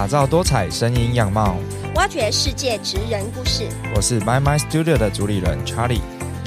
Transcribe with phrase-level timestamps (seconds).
[0.00, 1.58] 打造多彩声音样貌，
[1.94, 3.68] 挖掘世界职人故事。
[3.94, 6.00] 我是 My My Studio 的主理人 Charlie，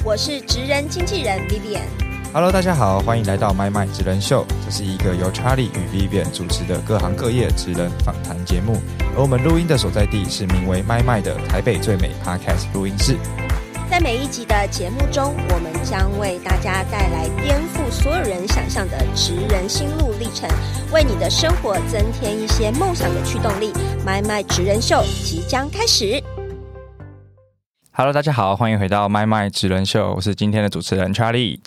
[0.04, 1.84] 我是职人经纪人 Vivian。
[2.32, 4.44] Hello，大家好，欢迎来到 My My 职人秀。
[4.64, 8.82] 这是一个由 Charlie 与 Vivian 主持的各行各业职人访谈节目，
[9.14, 13.16] 而我们录音的所在地是名为 My My 的台北最美 Podcast 录音室。
[13.90, 20.48] 在每一集的节目中，我们将为大家带来颠覆所有人想象的职人心路历程，
[20.92, 23.72] 为你的生活增添一些梦想的驱动力。
[24.04, 26.22] My My 职人秀即将开始。
[27.92, 31.60] Hello，大家好，欢迎回到 My My 职人秀，我是今天的主持人 Charlie。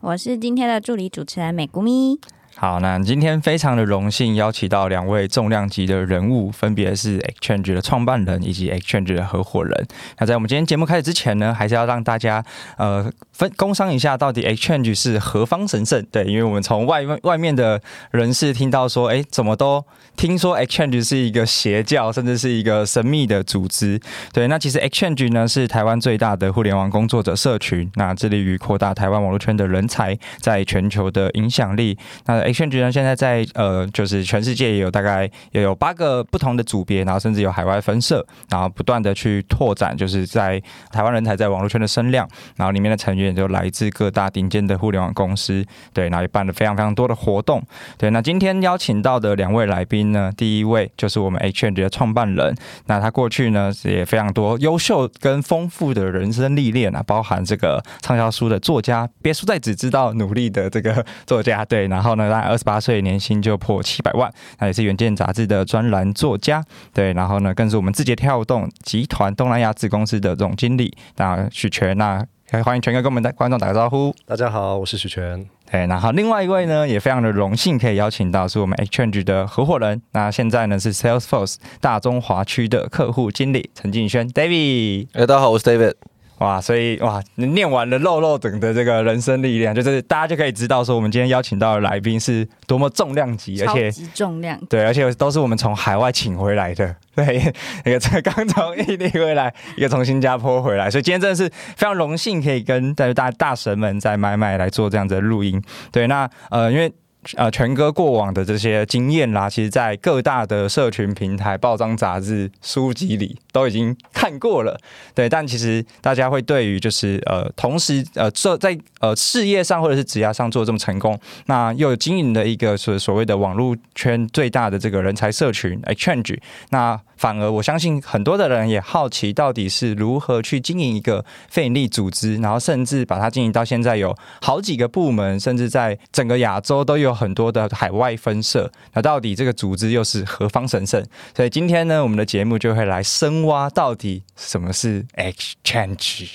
[0.00, 2.18] 我是今天的助理主持人美姑咪。
[2.60, 9.88] 好，那今天非常的荣幸邀请到两位重量级的人物，分别是 Exchange 的创办人以及 Exchange 的合伙人。
[10.18, 12.44] 那在我们今天节目开始之前呢，还是要让大家
[12.76, 16.04] 呃分工商一下，到底 Exchange 是何方神圣？
[16.12, 19.82] 对，因为我们从外外面的人士听到说，哎，怎么都
[20.14, 23.98] 听说 Exchange 是一个邪教，甚至是一个神秘的组织。
[24.34, 31.96] 对，那其实 Exchange 呢是台湾最大的互联网工作者社群，那致力于扩大台湾网络圈的人才在全球的影响力。
[32.26, 47.62] 那 Exchange 呢，现在在呃，就是全世界也有大概也有八个不同的组别，然后甚至有海外分社，然后不断的去拓展，就是在台湾人才在网络圈的声量，然后里面的成员就来自各大顶尖的互联网公司，对，然后也办了非常非常多的活动，
[47.96, 48.10] 对。
[48.10, 52.54] 那今天邀请到的两位来宾呢，第一位就是我们 HND 的创办人，
[52.86, 72.24] 那他过去呢也非常多优秀跟丰富的人生历练啊，包含这个畅销书的作家，别输在只知道努力的这个作家，对，然后呢，他二十八岁年薪就破七百万，那也是《远见》杂志的专栏作家，对，然后呢，更是我们字节跳动集团东南亚子公司的总经理，那许全，那
[72.64, 74.14] 欢迎全哥跟我们的观众打个招呼。
[74.26, 75.46] 大家好，我是许全。
[75.70, 85.06] 对，然后另外一位呢，也非常的荣幸可以邀请到是我们 Exchange 的合伙人，那现在呢是 Salesforce 大中华区的客户经理陈敬轩 David。
[85.12, 85.94] 哎、大家好，我是 David。
[86.40, 96.96] 哇，所以哇，你念完了肉肉等的这个人生历练，就是大家就可以知道说，我们今天邀请到的来宾是多么重量级，而且重量，对，而且都是我们从海外请回来的。
[97.14, 97.36] 对，
[97.84, 105.62] 一个这刚从印尼回来，一个从新加坡回来，所以今天真的是非常荣幸可以跟大大大神们在麦麦来做这样子的录音。
[105.92, 106.90] 对，那呃，因为。
[107.34, 114.80] 呃，全哥过往的这些经验啦，其实在各大的社群平台、报章杂志、书籍里都已经 看过了。
[115.14, 126.38] 对，但其实大家会对于就是呃，同时呃，做在呃事业上或者是职业上做这么成功，那又经营的一个所所谓的网络圈最大的这个人才社群 Exchange，
[126.70, 138.72] 那反而我相信很多的人也好奇，到底是如何去经营一个非营利组织，然后甚至把它经营到现在有好几个部门，甚至在整个亚洲都有很多的海外分社。
[138.94, 141.04] 那到底这个组织又是何方神圣？
[141.36, 146.30] 所以今天呢，我们的节目就会来深挖到底什么是 Exchange。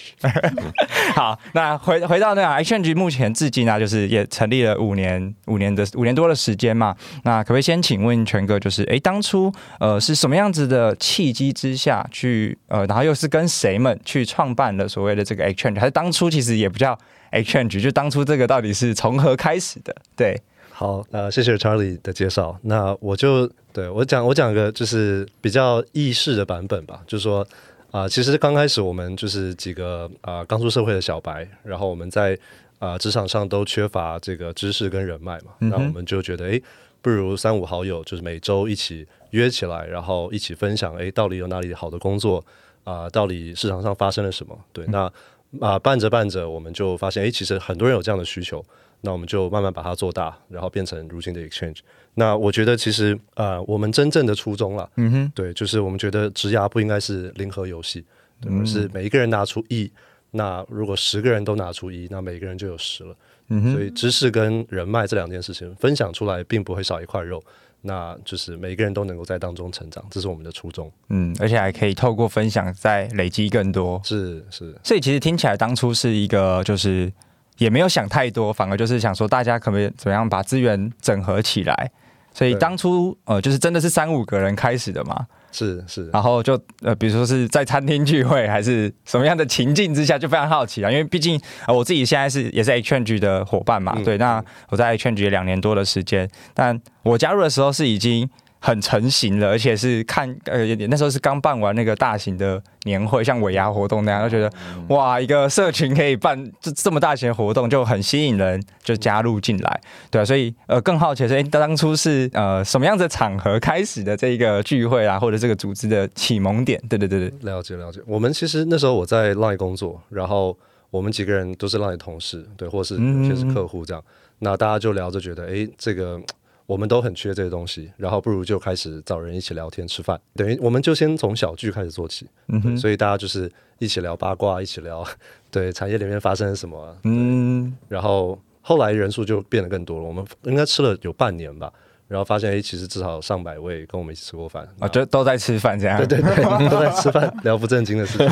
[1.15, 6.95] 好，那回回到那个 Exchange，目前至今啊，就是也成立了五年，五年的五年多的时间嘛。
[7.23, 15.79] 那可不可以先请问全哥，就是哎，当初呃是什么样子的契机之下去呃，然后又是跟谁们去创办了所谓的这个 Exchange？
[15.79, 16.97] 还是当初其实也不叫
[17.31, 19.95] Exchange，就当初这个到底是从何开始的？
[20.15, 20.41] 对，
[20.71, 22.57] 好，呃，谢谢 Charlie 的介绍。
[22.63, 27.45] 那我就对我讲，我讲个就是比较意式的版本吧，就是说
[27.91, 32.37] 啊、其实刚开始我们就是几个啊、刚出社会的小白，然后我们在
[32.77, 36.61] 啊、职场上都缺乏这个知识跟人脉嘛，那我们就觉得，诶，
[37.01, 42.43] 不如三五好友就是每周一起约起来，然后一起分享，诶，到底有哪里好的工作
[42.83, 44.57] 啊、到底市场上发生了什么？
[44.71, 45.11] 对，那
[45.59, 48.63] 啊、办着办着，我们就发现，诶，其实很多人有这样的需求。
[49.01, 51.79] 那我们就慢慢把它做大，然后变成如今的 Exchange。
[52.15, 58.03] 那我觉得其实呃，我们真正的初衷了，嗯哼，对，就是我们觉得职涯不应该是零和游戏，
[58.41, 59.91] 对，而是每一个人拿出一，
[60.31, 63.15] 那如果十个人都拿出一，那每个人就有十了。
[63.49, 67.43] 嗯哼所以知识跟人脉这两件事情分享出来，并不会少一块肉。
[67.85, 70.91] 那就是每个人都能够在当中成长，这是我们的初衷。
[71.09, 74.01] 嗯，而且还可以透过分享再累积更多。
[74.03, 77.11] 是是，所以其实听起来当初是一个就是
[77.57, 81.91] 也没有想太多，反而就是想说大家可不可以怎么样把资源整合起来。
[82.33, 85.25] 所以当初呃就是真的是三五个人开始的嘛，
[85.55, 98.29] 是是，然后就呃比如说是在餐厅聚会还是什么样的情境之下，就非常好奇了，因为毕竟呃我自己现在是也是 Exchange 的伙伴嘛，嗯对，那我在 Exchange 也两年多的时间，但我加入的时候是已经。
[98.65, 104.51] 很成型了，而且是看呃那时候是刚办完那个大型的年会，像尾牙活动那样，就觉得
[104.87, 116.81] 哇，一个社群可以办这这么大型的活动，就很吸引人，就加入进来，对啊，所以呃更好奇的是，哎，当初是呃什么样的场合开始的这个聚会啊，或者这个组织的启蒙点？
[116.89, 117.99] 对对对对，了解了解。
[118.07, 120.57] 我们其实那时候我在 Line 工作，然后
[120.89, 124.03] 我们几个人都是 Line 同事，对，或是有些是客户这样，
[124.39, 126.19] 那大家就聊着觉得，哎，这个。
[126.65, 135.05] 我们都很缺这些东西，然后不如就开始找人一起聊天吃饭，等于我们就先从小聚开始做起，嗯所以大家就是一起聊八卦，一起聊
[135.51, 141.71] 对产业里面发生了什么，嗯，然后后来人数就变得更多了，我们应该吃了有半年吧。
[142.07, 145.97] 然后发现，哎，其实至少上百位跟我们一起吃过饭啊，就都在吃饭这样。
[145.97, 148.27] 对对对， 都在吃饭，聊不正经的事情。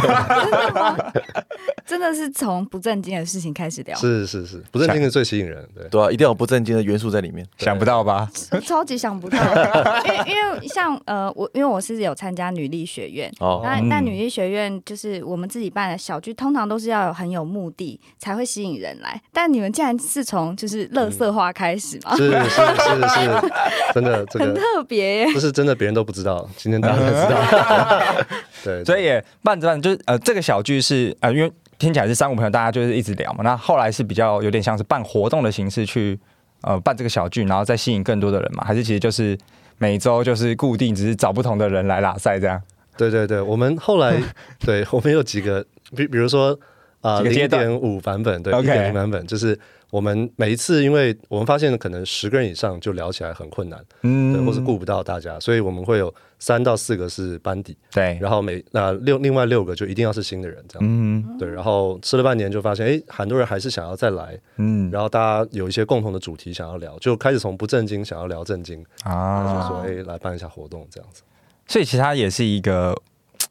[1.85, 3.95] 真的是从不正经的事情开始聊。
[3.97, 7.45] 是是是，不正经的最吸引人，对对啊，一定要有不正经的元素在里面。
[7.57, 8.29] 想不到吧？
[8.65, 9.37] 超级想不到，
[10.05, 19.21] 因为因为像呃，我因为我是有参加女力学院，哦，那那女力学院就是我们自己办的小聚，通常都是要有很有目的才会吸引人来。
[19.33, 22.15] 但你们竟然是从就是乐色化开始吗？
[22.15, 23.53] 是是是是。
[23.93, 28.25] 真的，这个很特别，不是真的，别人都不知道，今天大家才知道。
[28.63, 33.43] 对，所以也办着办，就是呃，这个小剧是呃，因为听起来是三五朋友，大家就是一直聊嘛。
[33.43, 36.17] 那后来是比较有点像是办活动的形式去
[36.61, 38.63] 呃办这个小剧，然后再吸引更多的人嘛？
[38.65, 39.37] 还是其实就是
[39.77, 42.61] 每周就是固定，只是找不同的人来拉赛这样？
[42.97, 44.15] 对对对，我们后来
[44.65, 46.57] 对我们有几个，比比如说
[47.01, 49.57] 啊，零点五版本，对，一点零版本就是。
[49.93, 71.21] 我们每一次，因为我们发现可能十个人以上就聊起来很困难，嗯，或是顾不到大家，所以我们会有三到四个是班底，对，然后每那六另外六个就一定要是新的人，这样，嗯，对，然后吃了半年就发现，哎，很多人还是想要再来，嗯，然后大家有一些共同的主题想要聊，就开始从不正经想要聊正经啊，就说哎，来办一下活动这样子，
[71.67, 72.99] 所以其实它也是一个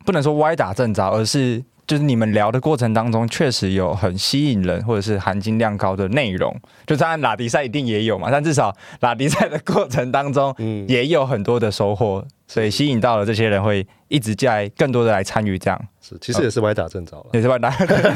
[0.05, 1.63] 不能说歪打正着，而是。
[1.87, 6.55] 就是你们聊的过程当中，确实有很吸引人或者是含金量高的内容。
[6.87, 15.81] 就当然拉迪赛一定也有嘛，但至少拉迪赛的过程当中，嗯，也有很多的收获，所以吸引到了这些人会一直在更多的来参与这样。
[16.01, 17.71] 是，其实也是歪打正着了，也是歪打。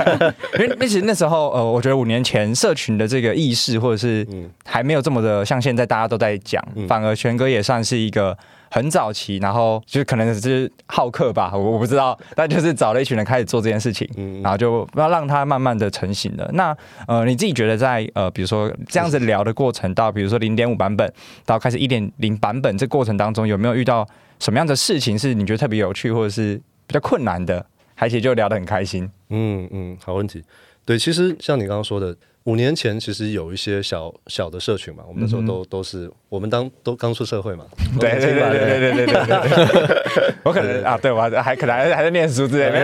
[0.59, 4.27] 因为其实那时候，呃，我觉得五年前社群的这个意识或者是
[4.65, 8.37] 还没有这么的像现在大家都在讲，反而全哥也算是一个。
[8.77, 14.07] 很早期，然后就可能是好客吧，我我不知道，但就是找了一群人开始做这件事情，
[14.43, 16.47] 然后就要让它慢慢的成型了。
[16.53, 16.77] 那
[17.09, 21.11] 呃，你自己觉得在呃，比如说这样子聊的过程，到比如说零点五版本
[21.47, 24.07] 到开始一点零版本这过程当中，有没有遇到
[24.41, 27.65] 什么样的事情是你觉得特别有趣，或者是比较困难的？
[27.95, 29.11] 还且就聊得很开心。
[29.31, 30.45] 嗯嗯，好问题。
[30.85, 32.15] 对，其实像你刚刚说的。
[32.47, 37.65] 五年前其实有一些小小的社群嘛，我们那时候都都是我们当都刚出社会嘛，
[37.99, 39.07] 对对对对对？
[39.07, 42.81] 对对，我可能啊，对我还可能还还在念书之类，对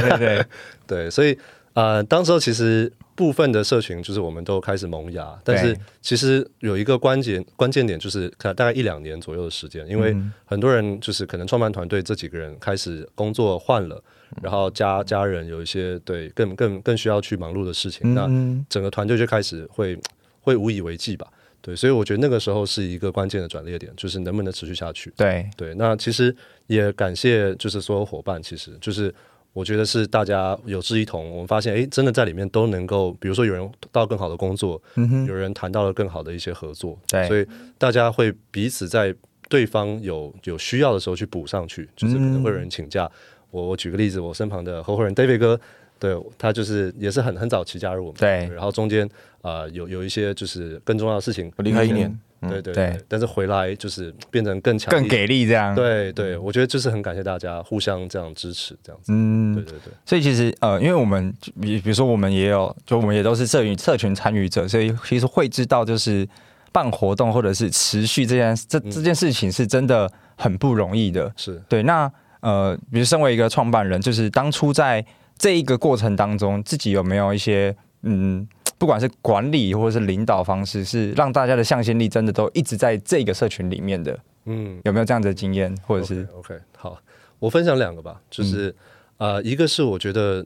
[0.00, 0.46] 对对
[0.86, 1.38] 对，所以
[1.74, 14.02] 呃，当时候其实部分的社群就是我们都开始萌芽，但是其实有一个关键关键点就是可能大概一两年左右的时间，因为很多人就是可能创办团队这几个人开始工作换了。
[14.42, 18.26] 然后家家人有一些对更更更需要去忙碌的事情，那
[18.68, 19.98] 整个团队就开始会
[20.40, 21.26] 会无以为继吧。
[21.60, 25.12] 对，所以我觉得那个时候是一个关键的转捩点，就是能不能持续下去。
[25.16, 26.34] 对对，那其实
[26.68, 29.12] 也感谢就是所有伙伴，其实就是
[29.52, 34.80] 我觉得是大家有志一同，我们发现哎，真的在里面都能够，比如说有人到更好的工作，
[35.26, 37.44] 有人谈到了更好的一些合作，对，所以
[37.76, 39.12] 大家会彼此在
[39.48, 43.10] 对方有有需要的时候去补上去，就是可能会有人请假。
[43.50, 45.60] 我我举个例子，我身旁的合伙人 David 哥，
[45.98, 49.08] 对他就是也是很很早期加入我们，对，然后中间
[49.42, 66.28] 啊有有一些就是更重要的事情，离开一年，对对对，但是回来就是变成更强、更给力这样，对对，我觉得就是很感谢大家互相这样支持这样子，嗯，对对对，所以其实呃，因为我们比比如说我们也有，就我们也都是社群社群参与者，所以其实会知道就是
[66.70, 72.12] 办活动或者是持续这件这这件事情是真的很不容易的，是对那。
[72.40, 75.04] 呃，比如身为一个创办人，就是当初在
[75.36, 78.46] 这一个过程当中，自己有没有一些嗯，
[78.78, 84.18] 不管是管理或者是领导方式，是让大家的向心力真的都一直在这个社群里面的？
[84.44, 86.98] 嗯，有没有这样子的经验，或者是？OK，好，
[87.38, 88.74] 我分享两个吧，就是
[89.16, 90.44] 呃，一个是我觉得，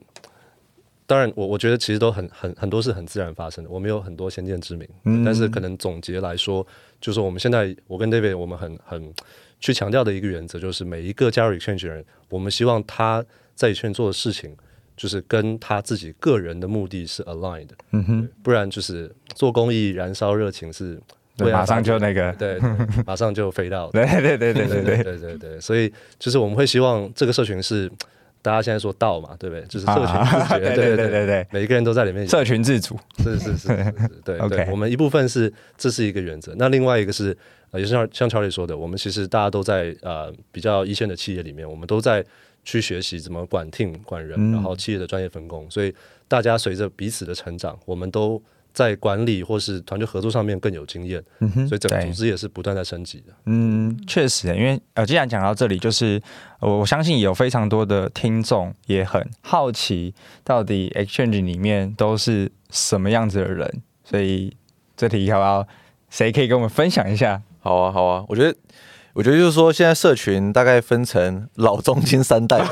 [1.05, 6.65] 当然我我觉得其实都很很很多是很自然发生的，我们有很多先见之明，嗯，但是可能总结来说，
[6.99, 9.13] 就是我们现在我跟 David，我们很很。
[9.63, 13.23] 去强调的一个原则就是，每一个加入 Exchange 人，我们希望他
[13.55, 14.53] 在 Exchange 做的事情，
[14.97, 17.75] 就是跟他自己个人的目的是 aligned 的。
[17.91, 20.99] 嗯哼，不然就是做公益、燃烧热情是
[21.37, 22.59] 马上就那个，对，
[23.07, 25.03] 马上就飞到，对对对对对对。
[25.03, 25.89] 对对对，所以
[26.19, 27.89] 就是我们会希望这个社群是
[28.41, 29.65] 大家现在说道嘛，对不对？
[29.67, 33.93] 就是社群自觉，对对对对对，每一个人都在里面，社群自主，是是是是，
[34.25, 37.37] 对对， 我们一部分是这是一个原则，那另外一个是
[37.73, 42.23] 呃，也是像像 Charlie 说的，我们其实大家都在呃比较一线的企业里面，我们都在
[42.63, 45.93] 去学习怎么管 team 管人，然后企业的专业分工，所以
[46.27, 48.41] 大家随着彼此的成长，我们都。
[48.73, 51.23] 在管理或是团队合作上面更有经验，
[51.67, 53.25] 所以整个组织也是不断在升级的。
[53.45, 56.19] 嗯，确实，因为呃，既然讲到这里，就是
[56.59, 60.11] 我相信有非常多的听众也很好奇，
[60.43, 64.51] 到底 Exchange 里面都是什么样子的人，所以
[64.97, 65.67] 这题要不要
[66.09, 67.43] 谁可以跟我们分享一下？
[67.63, 68.55] 好啊，好啊，我觉得。
[69.15, 72.57] 我觉得就是说，现在社群大概分成老、中、青三代。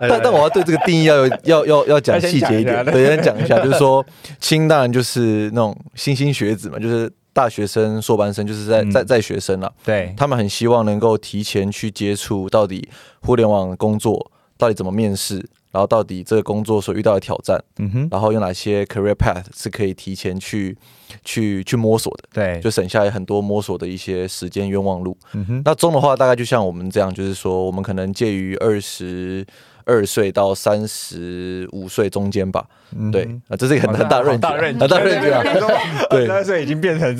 [0.00, 4.02] 呃，但但我要对这个定义要有要要要讲细节一点，对，先讲一下，就是说，
[4.40, 9.70] 青当然就是那种新兴学子嘛，就是大学生、硕班生，就是在在在学生了。
[9.84, 12.88] 对，他们很希望能够提前去接触到底
[13.20, 15.46] 互联网工作到底怎么面试。
[15.70, 20.76] 然后到底这个工作所遇到的挑战，嗯哼，然后有哪些 career path 是可以提前去
[21.24, 25.16] 去去摸索的，对，就省下来很多摸索的一些时间冤枉路。
[25.32, 29.46] 嗯哼，那中的话大概就像我们这样，就是说我们可能介于二十
[29.84, 32.66] 二岁到三十五岁中间吧。
[33.12, 35.42] 对，啊，这是一个很大认大认很大认知啊。
[36.10, 37.18] 对，三十岁已经变成已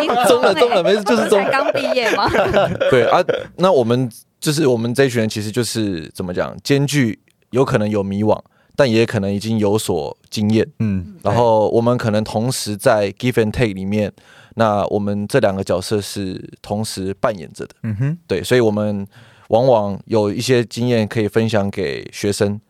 [0.00, 2.28] 经中了 中了，没事，就是中刚毕业嘛？
[2.90, 3.24] 对啊，
[3.56, 7.18] 那我们就是我们这一群人，其实就是怎么讲，兼具。
[7.54, 8.38] 有可能有迷惘，
[8.76, 10.66] 但也可能已经有所经验。
[10.80, 14.12] 嗯，然后我们可能同时在 give and take 里面，
[14.56, 17.74] 那我们这两个角色是同时扮演着的。
[17.84, 19.06] 嗯哼，对，所以我们
[19.48, 22.60] 往往有一些经验可以分享给学生，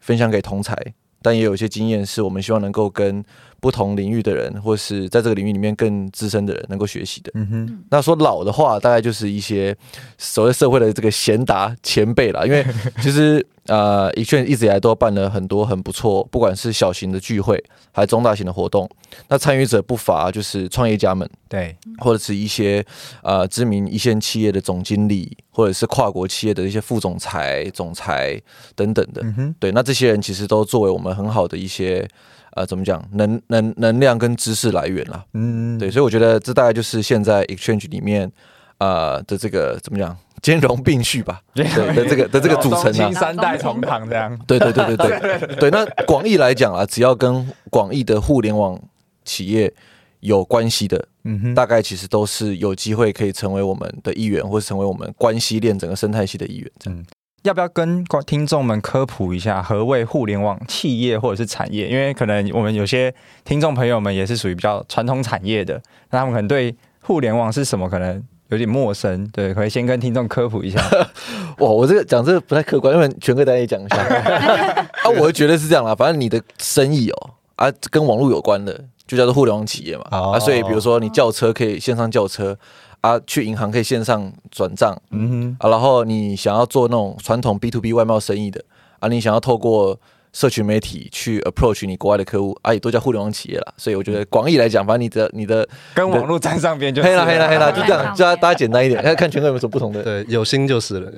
[0.00, 0.74] 分享给同才，
[1.22, 3.24] 但也有一些经验是我们希望能够跟。
[3.60, 7.30] 不同领域的人，或是在这个领域里面更资深的人，能够学习的。
[7.34, 7.84] 嗯哼。
[7.90, 9.76] 那说老的话，大概就是一些
[10.18, 12.44] 所谓社会的这个贤达前辈啦。
[12.44, 12.64] 因为
[13.02, 17.62] 其实呃，以券一直以来都办了很多很不错，不管是小型的聚会，
[17.92, 18.88] 还是中大型的活动。
[19.28, 22.84] 那参与者不乏就是创业家们，对，或者是一些
[23.22, 28.40] 呃知名一线企业的总经理，或者是跨国企业的一些副总裁、总裁
[28.74, 29.20] 等等的。
[29.22, 29.54] 嗯哼。
[29.60, 32.08] 对，那这些人其实都作为我们很好的一些。
[32.52, 33.02] 呃，怎么讲？
[33.12, 35.24] 能能能量跟知识来源啦。
[35.34, 38.30] 嗯，对，所以我觉得这大概就是现在 exchange 里面
[38.78, 41.64] 呃的这个怎么讲，兼容并蓄吧， 对
[41.94, 44.36] 的这个的这个组成啊，三代同堂这样。
[44.46, 45.70] 对对对对对对。
[45.70, 48.80] 那广义来讲啊，只要跟广义的互联网
[49.24, 49.72] 企业
[50.20, 56.70] 有关系的，嗯哼，大概其实都是有机会可以成为我们的一员，或是成为我们关系链整个生态系的一员。
[56.86, 57.04] 嗯。
[57.42, 61.88] 要不要跟听众们科普一下何谓互联网企业或者是产业？
[61.88, 63.12] 因为可能我们有些
[63.44, 65.80] 听众朋友们也是属于比较传统产业的，
[66.10, 69.26] 那他们可能对互联网是什么可能有点陌生。
[69.28, 70.78] 对，可以先跟听众科普一下。
[71.60, 73.96] 哇，我这个讲这个不太客观，因为全哥大家也讲一下。
[73.96, 80.04] 啊，我觉得是这样啦， 反正你的生意哦，啊，跟网络有关的，就叫做互联网企业嘛。
[80.10, 82.58] 啊，所以比如说你叫车可以线上叫车。
[83.00, 88.64] 啊，去银行可以线上转账，嗯哼，啊，然后你想要做那种传统 B to B 外贸生意的，
[88.98, 89.98] 啊，你想要透过。
[90.32, 93.74] 社群媒体去 approach 你国外的客户，啊，也都叫互联网企业了。
[93.76, 100.02] 所以我觉得广义来讲，反正你的你的跟网络沾上边就黑了黑了黑了， 就这样，叫大家简单一点， 看看全国有没有什么不同的。
[100.02, 101.12] 对，有心就是了，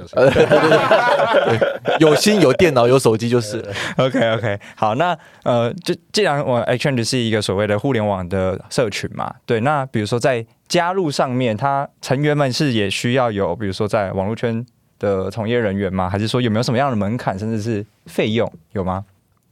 [2.00, 3.72] 有心 有电脑有手机就是了。
[3.96, 14.64] OK OK，好，那呃，就既然我 Exchange 是一个所谓的互联网的社群嘛，对，那比如说在加入上面，它成员们是也需要有，比如说在网络圈。
[15.02, 16.08] 的从业人员吗？
[16.08, 19.04] 还是说有没有什么样的门槛，甚至是费用有吗？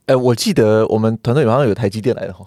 [0.06, 2.44] 哎，我记得我们团队好像有台积电来的 哈，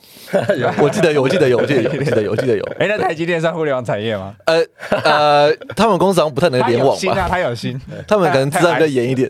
[0.82, 2.64] 我记得有，我记得有，我记得有，记得有，我记得有。
[2.80, 4.34] 哎，那台积电算互联网产业吗？
[4.46, 4.64] 呃
[5.04, 7.28] 呃，他们公司好像不太能联网吧？
[7.30, 9.30] 他有心， 他们可能自然比较严一点。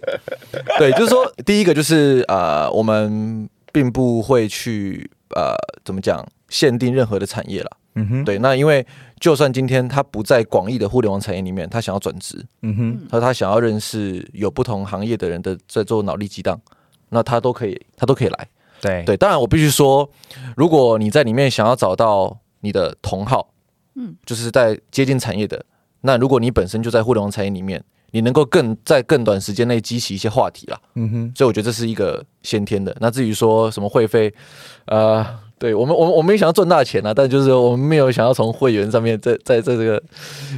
[0.80, 5.54] 对，就是说，第一个就是呃，我们并不会去呃，
[5.84, 7.70] 怎么讲，限定任何的产业了。
[7.96, 8.86] 嗯哼，对，那因为。
[9.20, 16.60] 就算今天他不在广义的互联网产业里面，他想要转职，嗯哼，他他想要认识有不同行业的人的在做脑力激荡，
[17.08, 18.50] 那他都可以，他都可以来。
[18.82, 20.10] 对对，当然我必须说，
[20.58, 23.54] 如果你在里面想要找到你的同好，
[23.96, 25.66] 嗯，就是在接近产业的，
[26.02, 27.82] 那如果你本身就在互联网产业里面，
[28.12, 32.94] 你能够更在更短时间内激起一些话题啦，嗯哼，所以我觉得这是一个先天的。
[33.00, 34.34] 那至于说什么会费，
[34.88, 35.26] 呃。
[35.64, 40.04] 对我们，我们我们也想要赚大钱啊，但就是我们没有想要从会员上面在在在这个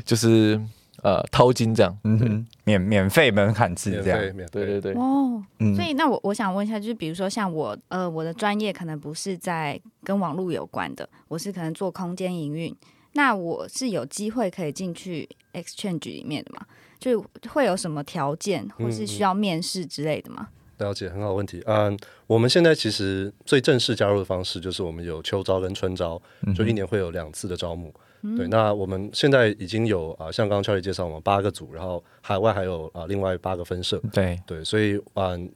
[0.04, 0.60] 就是
[1.04, 4.20] 呃掏金这样，嗯哼，免免费门槛制这样，
[4.52, 4.94] 对对对。
[4.94, 5.44] 哦，
[5.76, 12.76] 所以那我我想问一下，就是比如说像我呃我的专业可能不是在跟网络有关的，我是可能做空间营运。
[13.14, 16.66] 那我是有机会可以进去 exchange 里面的吗？
[16.98, 20.48] 就会有什么条件，或是需要面试之类的吗？
[20.78, 21.62] 了解，很好问题。
[21.66, 26.22] 嗯，我们现在其实最正式加入的方式就是我们有秋招跟春招，
[26.56, 27.94] 就一年会有两次的招募。
[28.36, 34.02] 对，那我们现在已经有啊，像刚刚 Charlie 介绍，我们八个组，然后海外还有啊另外八个分社。
[34.12, 35.48] 对对，所以嗯，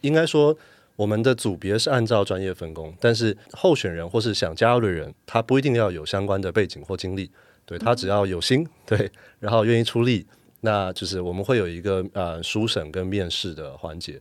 [0.00, 0.56] 应该说
[0.96, 7.30] 我们的组别是按照专业分工，但是候选人或是想加入的人，他不一定要有相关的背景或经历，
[7.64, 10.26] 对他只要有心， 对，然后愿意出力，
[10.62, 14.20] 那就是我们会有一个呃初审跟面试的环节。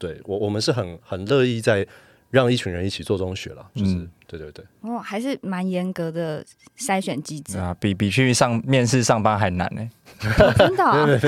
[0.00, 1.86] 对我，我们是很很乐意在
[2.30, 4.64] 让一群人一起做中学了，就是对对对。
[4.80, 6.42] 哦，还是蛮严格的
[6.78, 9.86] 筛选机制啊，比比去上面试上班还难呢。
[10.56, 11.18] 真的？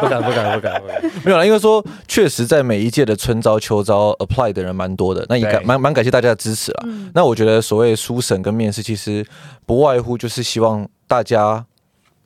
[0.00, 1.02] 不敢不敢不敢不敢。
[1.24, 6.86] 没有了，因为说确实在每一届的春招秋招 apply 的人蛮多的，那也感蛮蛮感谢大家的支持啊。
[7.14, 9.26] 那我觉得所谓初审跟面试，其实
[9.66, 11.66] 不外乎就是希望大家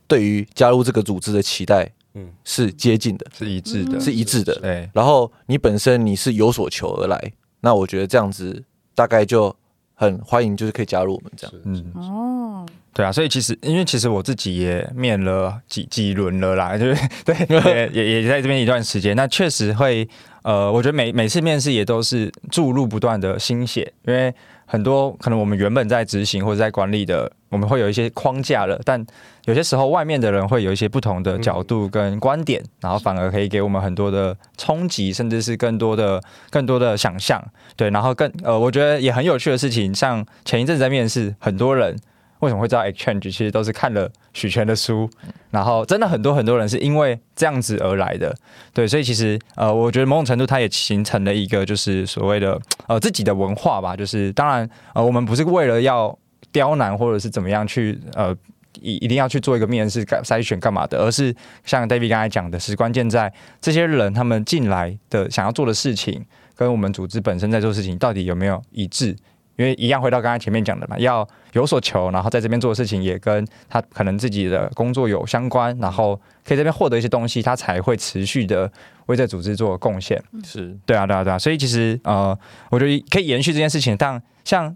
[0.07, 1.93] 对于加入这个组织的期待。
[2.14, 4.54] 嗯，是接近的，是一致的，是一致的。
[4.61, 8.62] 对，然后你本身你是有所求而来，那我觉得这样子
[8.95, 9.54] 大概就
[9.95, 11.57] 很欢迎，就是可以加入我们这样。
[11.64, 20.09] 嗯，哦，对啊，所以其实因为其实我自己也面了几几轮了啦， 就是对，也 也在这边一段时间，那确实会，
[20.42, 24.35] 呃，我觉得每每次面试也都是注入不断的心血，因为。
[24.73, 29.05] 很多可能我们原本在执行或者在管理的，我们会有一些框架了，但
[29.45, 37.38] 有些时候外面的人会有一些不同的角度跟观点，然后反而可以给我们很多的冲击，甚至是更多的更多的想象。
[37.76, 41.95] 对，然后更呃，我觉得也很有趣的事情，像前一阵子在面试，很多人。
[42.43, 43.21] 为什么会知道 exchange？
[43.21, 45.09] 其实都是看了许权的书，
[45.53, 48.35] 然后真的很多很多人是因为这样子而来的，
[48.75, 56.19] 对，所以其实呃，我觉得某种程度它也形成了一个就是所谓的呃自己的文化吧，就是当然呃，我们不是为了要
[56.51, 58.37] 刁难或者是怎么样去呃
[58.81, 61.33] 一一定要去做一个面试筛选干嘛的，而是
[61.65, 69.17] 像 David 刚才讲的是关键在这些人他们进来的想要做的事情跟我们组织本身在做事情到底有没有一致。
[69.62, 78.71] 因为一样回到刚才前面讲的嘛，要有所求，然后在这边做的事情也跟他可能自己的工作有相关，然后可以这边获得一些东西，他才会持续的
[79.07, 80.21] 为这组织做贡献。
[80.45, 81.39] 是对啊，对啊，对啊。
[81.39, 82.37] 所以其实呃，
[82.71, 83.97] 我觉得可以延续这件事情。
[83.97, 84.75] 但像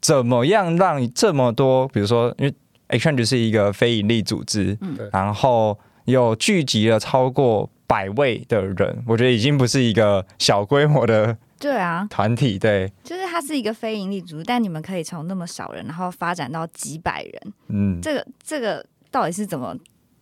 [0.00, 2.54] 怎么样让这么多，比如说，因为
[2.90, 11.36] Exchange 是一个非盈利组织，嗯，然后又聚集了超过百位的人，我觉得已经不是一个小规模的。
[11.58, 19.74] 对啊，团体对，就是它是一个非盈利组织，但你们可以从那么少人，然后发展到几百人，嗯，这个这个到底是怎么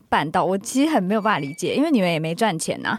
[0.08, 0.44] 办到？
[0.44, 2.96] 我其实很没有办法理解，因为你们也没赚钱呐，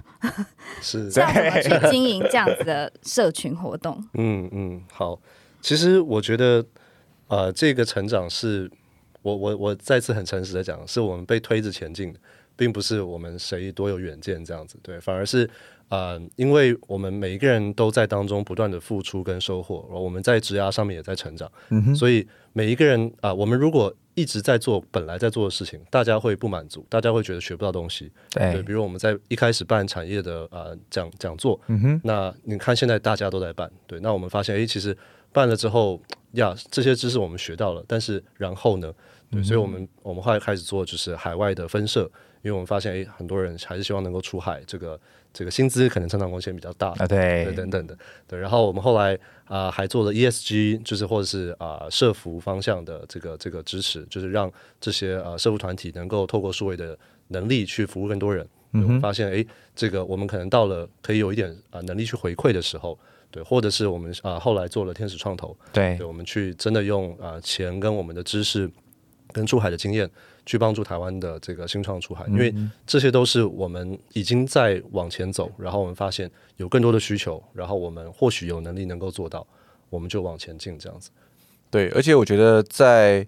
[0.81, 4.03] 是 这样怎么去经营这样子的社群活动？
[4.15, 5.17] 嗯嗯，好，
[5.61, 6.65] 其实我觉得，
[7.27, 8.69] 呃，这个成长是
[9.21, 12.19] 我我我再次很诚实的讲，是我们被推着前进的，
[12.57, 15.49] 并不是我们谁多有远见这样子，对，反而是。
[15.89, 21.49] 呃，因为我们每一个人都在当中不断的付出跟收获，我们在职涯上面也在成长，
[21.95, 28.11] 所以每一个人啊，我们如果一直在做本来在做的事情，大家会不满足，大家会觉得学不到东西。
[28.31, 31.59] 对，比如我们在一开始办产业的呃讲讲座，
[32.03, 34.97] 那你看现在大家都在办，对，那我们发现，哎，其实
[35.31, 38.91] 办了之后呀，这些知识我们学到了，但是然后呢，
[39.29, 42.09] 对，所以我们我们后来开始做就是海外的分社，
[42.41, 44.99] 因为我们发现，哎，很多人还是希望能够出海，这个。
[45.35, 48.39] 这个薪资可能成长贡献比较大啊，对，等等的，对。
[48.39, 58.47] 然后我们后来啊，还做了 ESG，就是或者是啊社服方向的这个这个支持，就是让这些啊社服团体能够透过数位的能力去服务更多人。
[58.71, 59.45] 我们发现，哎，
[59.75, 62.97] 这个我们可能到了可以有一点啊能力去回馈的时候，
[63.29, 68.71] 对，或者是我们啊后来做了天使创投，对，我们去真的用啊钱跟我们的知识
[69.33, 70.09] 跟出海的经验。
[70.45, 72.53] 去帮助台湾的这个新创出海，因为
[72.85, 79.45] 这些都是我们已经在往前走，然后我们发现有更多的需求，然后我们或许有能力能够做到，
[79.89, 81.09] 我们就往前进这样子。
[81.71, 83.27] 对，而且我觉得在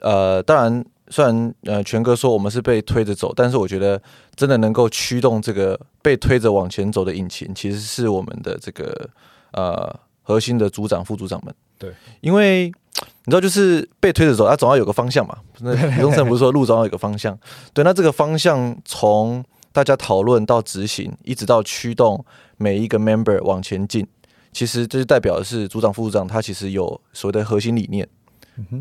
[0.00, 4.00] 呃，当然虽然呃，全哥说我们是被推着走，但是我觉得
[4.36, 9.08] 真的能够驱动这个被推着往前走的引擎，其实是我们的这个
[9.52, 11.54] 呃核心的组长、副组长们。
[11.78, 12.70] 对，因为。
[13.24, 15.36] 你知道，就是被推着走，它总要有个方向嘛。
[15.60, 17.38] 那李宗盛不是说路总要有个方向？
[17.74, 22.24] 对，那这个方向从大家讨论到执行，一直到驱动
[22.56, 24.06] 每一个 member 往前进，
[24.52, 28.08] 其实这就代表的是组长、副组长他其实有所谓的核心理念。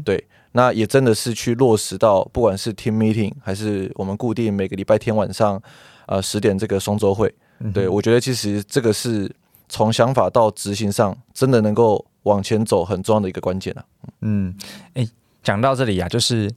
[0.06, 5.62] 对，那也真的是去落实到，不管是 team meeting 还是我们固定每个礼拜天晚上
[6.08, 7.32] 呃十点这个双周会。
[7.74, 9.30] 对我觉得其实这个是
[9.68, 12.04] 从想法到执行上，真的能够。
[12.28, 13.84] 往前走很重要的一个关键啊。
[14.22, 14.56] 嗯，
[14.94, 15.08] 哎，
[15.42, 16.50] 讲到这里啊，就是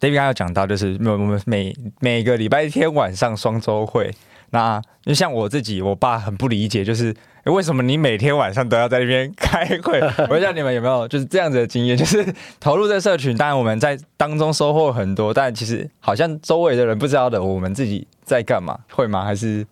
[0.00, 4.12] David 刚刚有讲到，就是我们每每个礼拜天晚上双周会。
[4.50, 10.00] 那就像我自己，我爸很不理解，就是为什么你每天晚上都要在那边开会？
[10.22, 12.24] 我不知道你们有没有就是这样子的经验，就是
[12.60, 18.78] 投入在社群，当然我们在当中收获很多，但其实好像周围的人不知道的，我们自己在干嘛？
[18.92, 19.24] 会吗？
[19.24, 19.66] 还是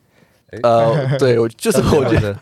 [0.62, 2.36] 呃，对，我就是我觉得，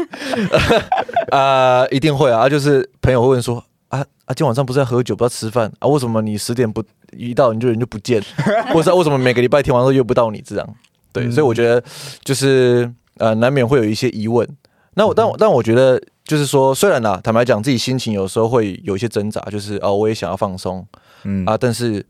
[1.31, 5.89] 呃，一定会啊，就是朋友会问说啊啊，今天晚上不是在喝酒，不要吃饭啊？
[5.89, 6.83] 为什么你十点不
[7.17, 8.23] 一到你就人就不见？
[8.73, 10.75] 或者为什么每个礼拜天晚上都约不到你这样？
[11.13, 11.83] 对，所以我觉得
[12.25, 14.49] 就是呃，难免会有一些疑问。
[14.95, 20.87] 那我但但我觉得就是说，虽然呢，坦白讲，自己心情有时候会有一些挣扎，就是哦，我也想要放松，
[21.25, 22.05] 嗯啊，但是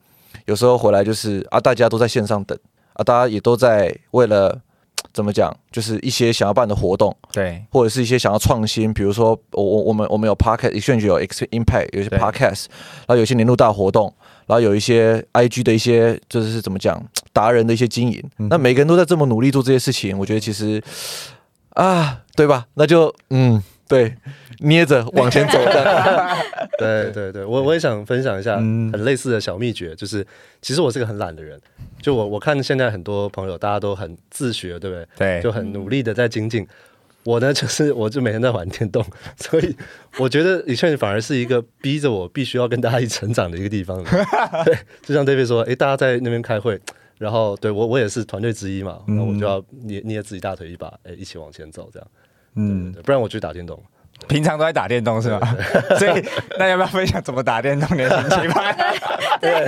[0.47, 2.59] 有时候回来就是啊，大家都在线上等
[2.95, 4.61] 啊，大家也都在为了
[5.13, 10.35] 怎么讲，就是一些想要办的活动，对，或者是一些想要创新，比如说我我我们我们有
[10.99, 12.67] 至有 X Impact，有些 podcast，
[13.07, 14.13] 然后有些年度大活动。
[14.45, 17.01] 然后有一些 I G 的一些就是怎么讲
[17.33, 20.83] 达人的一些经营，那每个人都在这么努力做这些事情，我觉得其实
[21.71, 22.67] 啊，对吧？
[22.75, 24.17] 那就嗯，对，
[24.61, 26.37] 捏着往前走的。
[26.79, 30.27] 对对对，我我也想分享一下很类似的小秘诀，就是
[30.61, 31.61] 其实我是个很懒的人，
[32.01, 35.07] 就我我看现在很多朋友大家都很自学，对不对？
[35.17, 36.67] 对，就很努力的在精进。
[37.25, 39.05] 我呢，就是我就每天在玩电动，
[39.39, 39.77] 所以
[40.19, 44.03] 我觉得李炫反而是一个逼着我必须要跟大家一起成长的一个地方。
[44.65, 46.81] 对，就像 David 说，哎，大家在那边开会，
[47.19, 52.09] 然后对我我也是团队之一嘛，那我就要捏捏自己大腿一把，哎，一起往前走，这样。
[52.57, 53.81] 嗯，不然我去打电动。
[54.29, 55.41] 平常都在打电动是吗？
[55.99, 56.25] 所以
[56.57, 58.73] 那要不要分享怎么打电动的心情吧？
[59.43, 59.67] 对，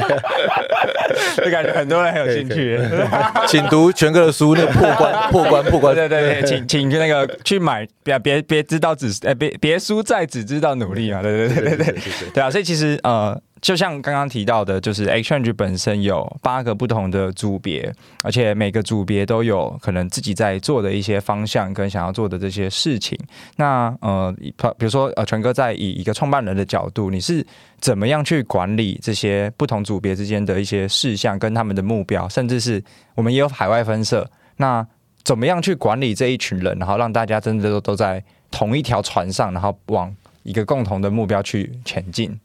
[1.45, 2.79] 就感觉很多人很有兴趣。
[3.49, 5.95] 请读全哥的书，那个破关破关破关。
[5.95, 11.21] 对对对， 请请去那个去买，别别别知道只哎别别输在只知道努力嘛！
[11.21, 11.95] 对对对对对
[12.35, 12.49] 对啊！
[12.49, 13.37] 所以其实呃。
[13.65, 17.91] 就像刚刚提到的，就是 Exchange 本身有八个不同的组别，
[18.23, 23.19] 而且每个组别都有可能自己在做的一些方向跟想要做的这些事情。
[23.57, 24.31] 那呃，
[24.77, 27.43] 比如说呃，全哥在以一个创办人的角度，你是
[27.81, 34.87] 怎么样去管理这些不同组别之间的一些事项跟他们的目标，甚至是我们也有海外分社，那
[35.23, 42.39] 怎么样去管理这一群人，然后让大家真的都都在同一条船上，然后往一个共同的目标去前进？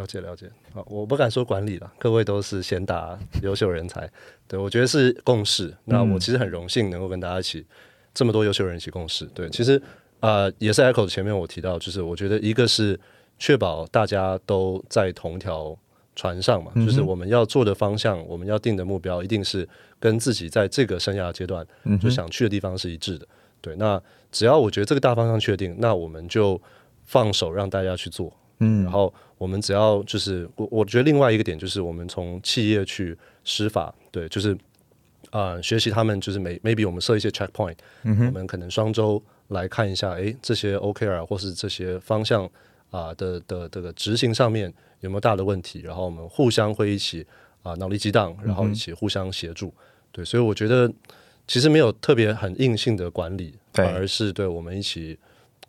[0.00, 4.10] 了解了解，好，我不敢说管理了，各位都是贤达优秀人才，
[4.48, 5.72] 对我觉得是共识。
[5.84, 7.64] 那我其实很荣幸能够跟大家一起
[8.14, 9.28] 这么多优秀人一起共事。
[9.34, 9.80] 对，其实
[10.20, 12.98] 呃也是 Echo 前面我提到，就是我觉得一个是
[13.38, 15.76] 确保大家都在同条
[16.16, 21.66] 船上嘛，就是我们要做的方向，我们要定的目标，一定是跟自己在这个生涯阶段
[22.00, 23.26] 就想去的地方是一致的。
[23.60, 26.58] 对，那只要我觉得这个大方向确定，那我们就
[27.04, 28.32] 放手让大家去做。
[28.60, 34.56] 嗯，然后我们只要就是我，我觉得另外一个点就是我们从企业去施法，对，就是
[35.30, 42.48] 啊，学习他们就是每 maybe 我们设一些 checkpoint，嗯我们可能双周来看一下，哎，这些 OKR 或是这些方向
[42.90, 47.26] 啊的的这个执行上面有没有大的问题，然后我们互相会一起
[47.62, 49.72] 啊脑力激荡，然后一起互相协助，
[50.12, 50.92] 对，所以我觉得
[51.46, 55.18] 其实没有特别很硬性的管理，反而是对我们一起。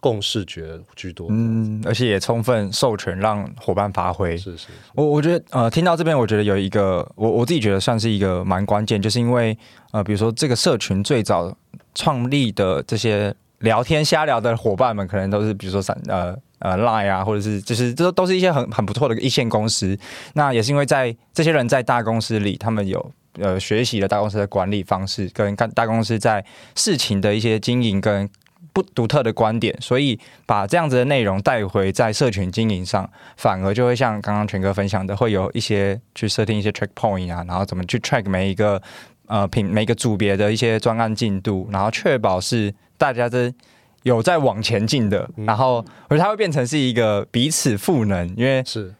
[0.01, 4.35] 共视觉居多，嗯，而且也充分授权让伙伴发挥。
[4.35, 9.55] 是是，我我觉得呃，听到这边，我觉得有一个我我自己觉得算是一个蛮关键，就是因为
[9.91, 11.55] 呃，比如说这个社群最早
[11.93, 19.95] 创立的这些聊天瞎聊的伙伴们，可能都是比如说三呃呃 Line 啊，或者是就是这都是一些很很不错的一线公司。
[20.33, 28.27] 那也是因为在这些人在大公司里，他们有呃学习了大公司的管理方式，跟大大公司在事情的一些经营跟。
[28.73, 38.81] 不独特的观点，所以把这样子的内容带回在社群经营上，反而就会像刚刚全哥分享的，会有一些去设定一些 track point 啊，然后怎么去 track 每一个
[39.27, 43.53] 呃品每个组别的一些专案进度，然后确保是大家的
[44.03, 48.93] 有在往前进的，然后而它会变成是一个彼此赋能，因为是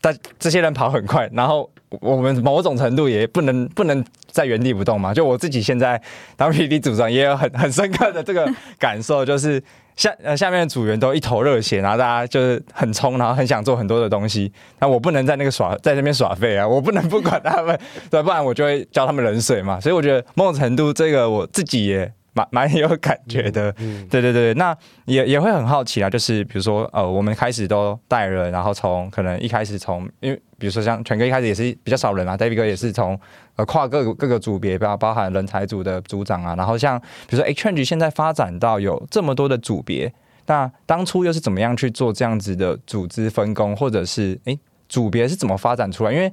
[0.00, 1.70] 但这些人跑很快，然后。
[2.00, 5.12] 我们某种程度也不能不能在原地不动嘛。
[5.12, 6.00] 就我自己现在
[6.36, 9.62] 当 P D 组长，也有很 很深刻的这个感受，就是
[9.96, 14.52] 下呃下面的组员都一头热血，然后大家就是很冲，然后很想做很多的东西。
[14.78, 17.78] 那我不能在那个耍在那边耍废啊，我不能不管他们，
[18.10, 19.80] 对，不然我就会教他们冷水嘛。
[19.80, 22.12] 所以我觉得某种程度，这个我自己也。
[22.34, 23.72] 蛮 蛮有感觉的，
[24.10, 33.18] 对对对，那也也会很好奇啊，就是比如说呃，我们开始都带人，然后从可能一开始从，因为比如说像全哥一开始也是比较少人啊，David 哥也是从
[33.56, 40.12] 呃跨各各个组别，包包含人才组的组长啊，然后像比如说 Exchange 现在发展到有这么多的组别，
[40.46, 46.12] 那当初又是怎么样去做这样子的组织分工，或者是哎组别是怎么发展出来？
[46.12, 46.32] 因为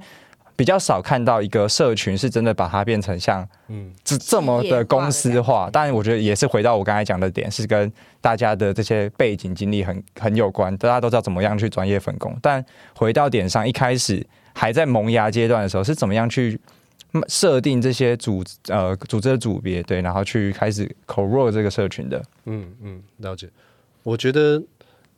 [0.62, 5.68] 比较少看到一个社群是真的把它变成像嗯这这么的公司化。
[5.68, 10.72] 当然，我觉得也是回到我刚才讲的点，是跟大家的这些背景经历很很有关。
[10.76, 16.56] 大家都知道怎么样去专业分工，但回到点上，一开始还在萌芽阶段的时候，是怎么样去
[17.26, 22.22] 设定这些组呃组织的组别，对，然后去开始口入这个社群的。
[22.44, 23.48] 嗯嗯，了解。
[24.04, 24.62] 我觉得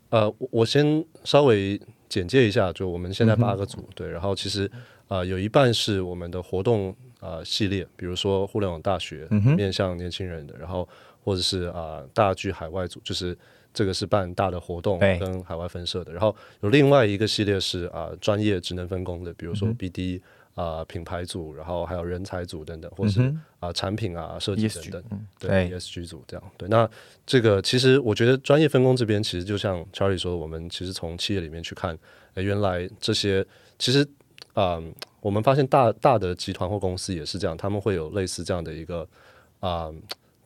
[0.08, 1.78] 呃，我先稍微
[2.08, 4.70] 简介一下，就我们现在八个组，对，然后其实。
[5.14, 10.88] 啊，有一半是我们的活动啊系列，比如说互联网大学面向年轻人的，然后
[11.22, 13.36] 或者是啊大剧海外组，就是
[13.72, 16.10] 这个是办大的活动跟海外分社的。
[16.10, 20.20] 然后有另外一个系列是啊专业职能分工的，比如说 BD
[20.56, 26.50] 啊品牌组，然后还有人才组等等，或是啊产品啊设计等等，对 ESG 组这样。
[26.56, 26.90] 对，那
[27.24, 31.96] 这个其实我觉得专业分工这边其实就像 Charlie 说，我们其实从企业里面去看，
[32.34, 33.46] 哎，原来这些
[33.78, 34.04] 其实。
[34.54, 34.80] 啊，
[35.20, 39.06] 我们发现大大的集团或公司也是这样，他们会有类似这样的一个
[39.60, 39.90] 啊，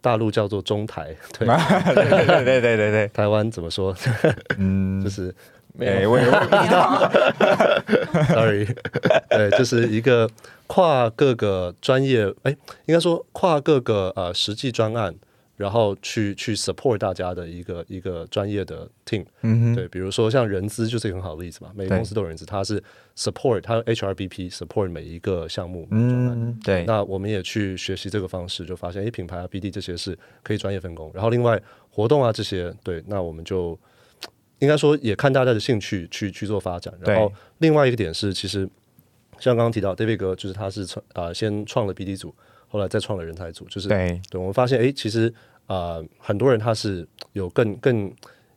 [0.00, 3.94] 大陆叫做中台，对对对对对对， 台湾怎么说？
[4.58, 5.34] 嗯， 就是
[5.74, 7.10] 没我也不知道，
[8.34, 8.66] sorry，
[9.30, 10.28] 对，就是一个
[10.66, 15.14] 跨各个专业，哎，应该说跨各个呃实际专案。
[15.58, 22.80] 然后去去 support 大家的一个一个专业的 team，嗯对，比如说像人资就是一个很好的例子嘛，每个公司都有人资，他是
[23.16, 26.84] support 他 HRBP support 每一个项目，嗯，对。
[26.84, 31.10] 那我们也去学习这个方式，就发现，哎，品牌啊 BD 这些是可以专业分工。
[31.12, 33.76] 然后另外活动啊这些，对，那我们就
[34.60, 36.94] 应该说也看大家的兴趣去去做发展。
[37.00, 38.60] 然后另外一个点是，其实
[39.40, 42.32] 像刚刚提到 David 哥，就是他是创啊先创了 BD 组。
[42.68, 45.32] 后来再创了人才组，就是对，对我们发现，哎，其实
[45.66, 48.14] 啊，很多人他是有更更，应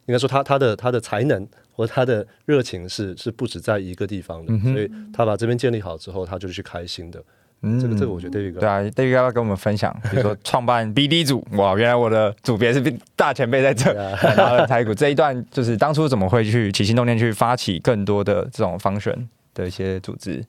[0.08, 7.24] 该说他他的他的才能或他的热情是是不止在一个地方的，所以他把这边建立好之后，他就去开心的。
[7.64, 12.82] 嗯，这个这个我觉得对一个对啊，对一个要跟我们分享， 比如说创办 BD 组，哇，原来我的组别是
[13.16, 13.94] 大前辈在这，
[14.36, 19.16] 然后台股这一段就是当初怎么会去起心动念去发起更多的这种方选
[19.54, 20.44] 的一些组织。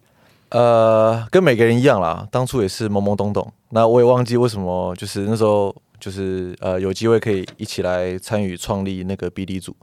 [0.52, 3.52] 呃，跟每个人一样啦，当初也是懵懵懂懂。
[3.70, 9.74] 那我也忘记为什么，就是那时候就是呃有机会可以一起来参与创立那个 BD 组。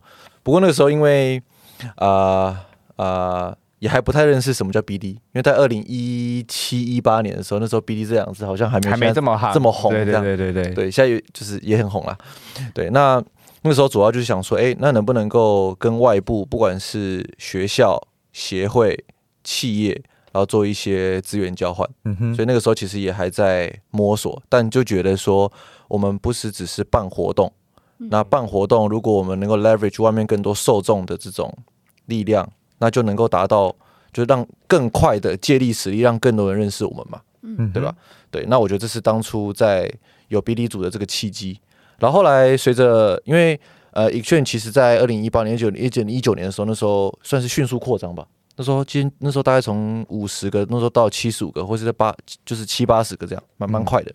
[0.43, 1.41] 不过那个时候因为
[1.95, 2.65] 啊
[2.97, 12.15] 啊也还不太认识什么叫 BD，因为在二零一七一八年的时候，那时候 BD 这两个字好像还没还没这么这么红，对对对对对对，现在就是也很红了。
[12.75, 13.19] 对，那
[13.63, 17.99] 那个时候主要就是想说，哎，那能不能够跟外部，不管是学校、
[18.31, 19.03] 协会、
[19.43, 19.99] 企业。
[20.31, 25.51] 然后做一些资源交换，嗯哼，所以那个时候其实也还在摸索，但就觉得说，
[25.87, 27.51] 我们不是只是办活动，
[27.97, 31.51] 那办活动如果我们能够 leverage 外面更多受众的这种
[32.05, 33.75] 力量，那就能够达到，
[34.13, 37.95] 就让更快的借力使力，让更多人认识我们嘛，嗯，对吧？
[38.31, 39.91] 对，那我觉得这是当初在
[40.27, 41.59] 有 BD 组的这个契机。
[41.97, 43.59] 然后后来随着，因为
[43.91, 48.25] 呃 e x c h a n g e 其实在二零一八年、一九、一九、一九年的时候，那时候算是迅速扩张吧。
[48.59, 54.13] 那时候，今那时候大概从五十个，那时候到七十五个，或者是八，就是七八十个这样，蛮蛮快的。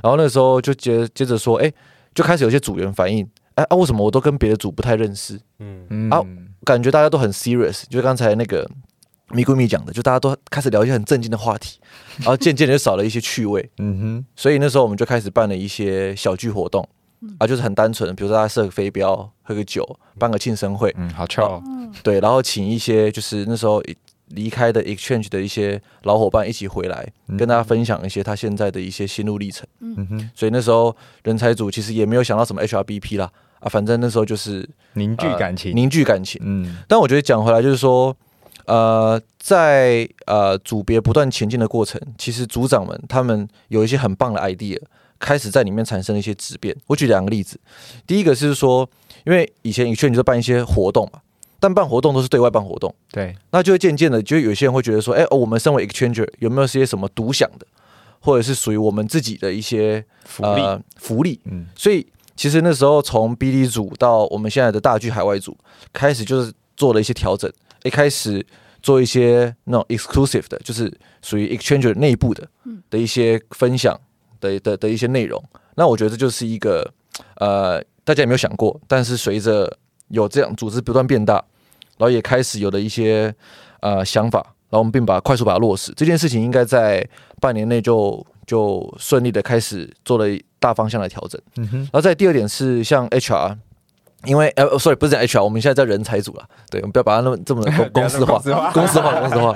[0.00, 1.72] 然后那时候就接接着说，哎，
[2.14, 5.36] 就开始有些组员反映，哎啊，为什么我都跟别的组不太认识？
[5.58, 6.22] 嗯嗯，啊，
[6.62, 8.64] 感觉大家都很 serious，就刚才那个
[9.30, 11.80] 咪咕咪讲的，就大家都开始聊一些很正经的话题，
[12.18, 13.68] 然后渐渐的就少了一些趣味。
[13.78, 16.88] 嗯哼，所以那时候我们就开始办了一些小聚活动。
[17.38, 19.86] 啊，就是很单纯，比如说大家设个飞镖，喝个酒，
[20.18, 21.62] 办个庆生会，嗯，好巧，
[22.02, 23.82] 对，然后请一些就是那时候
[24.28, 27.06] 离开的 exchange 的一些老伙伴一起回来，
[27.38, 33.30] 跟大家分享一些他现在的一些心路历程，嗯哼，所以那时候人才组其实也没有想到什么 HRBP 啦，
[33.60, 38.16] 啊，反正那时候就是凝聚感情，凝聚感情，嗯，但我觉得讲回来就是说，
[38.64, 44.80] 呃，在呃组别不断前进的过程，其实组长们他们有一些很棒的 idea。
[45.22, 46.76] 开始在里面产生了一些质变。
[46.88, 47.58] 我举两个例子，
[48.04, 48.88] 第一个是说，
[49.24, 51.20] 因为以前以前你就办一些活动嘛，
[51.60, 57.66] 但办活动都是对外办活动，对，那就会渐渐的，就有些人会觉得说，哎，我们身为 exchanger 有没有些什么独享的，
[58.18, 60.62] 或者是属于我们自己的一些福利。
[60.96, 61.40] 福利？
[61.44, 62.04] 嗯，所以
[62.34, 65.56] 其实那时候从 BD 组到我们现在的大剧海外组，
[65.92, 67.48] 开始就是做了一些调整，
[67.84, 68.44] 一开始
[68.82, 72.48] 做一些那种 exclusive 的，就是属于 exchanger 内部的
[72.90, 73.96] 的一些分享。
[74.42, 75.42] 的的的一些内容，
[75.76, 76.92] 那我觉得这就是一个
[77.36, 78.78] 呃，大家有没有想过？
[78.86, 79.78] 但是随着
[80.08, 81.34] 有这样组织不断变大，
[81.96, 83.34] 然后也开始有了一些
[83.80, 85.92] 呃想法，然后我们并把快速把它落实。
[85.96, 87.08] 这件事情应该在
[87.40, 90.26] 半年内就就顺利的开始做了
[90.58, 91.40] 大方向的调整。
[91.56, 91.78] 嗯哼。
[91.78, 93.56] 然后在第二点是像 HR，
[94.24, 96.48] 因为呃，sorry，不是讲 HR，我们现在在人才组了。
[96.70, 98.38] 对，我们不要把它那么这么 公公司化，
[98.72, 99.54] 公司化， 公司化。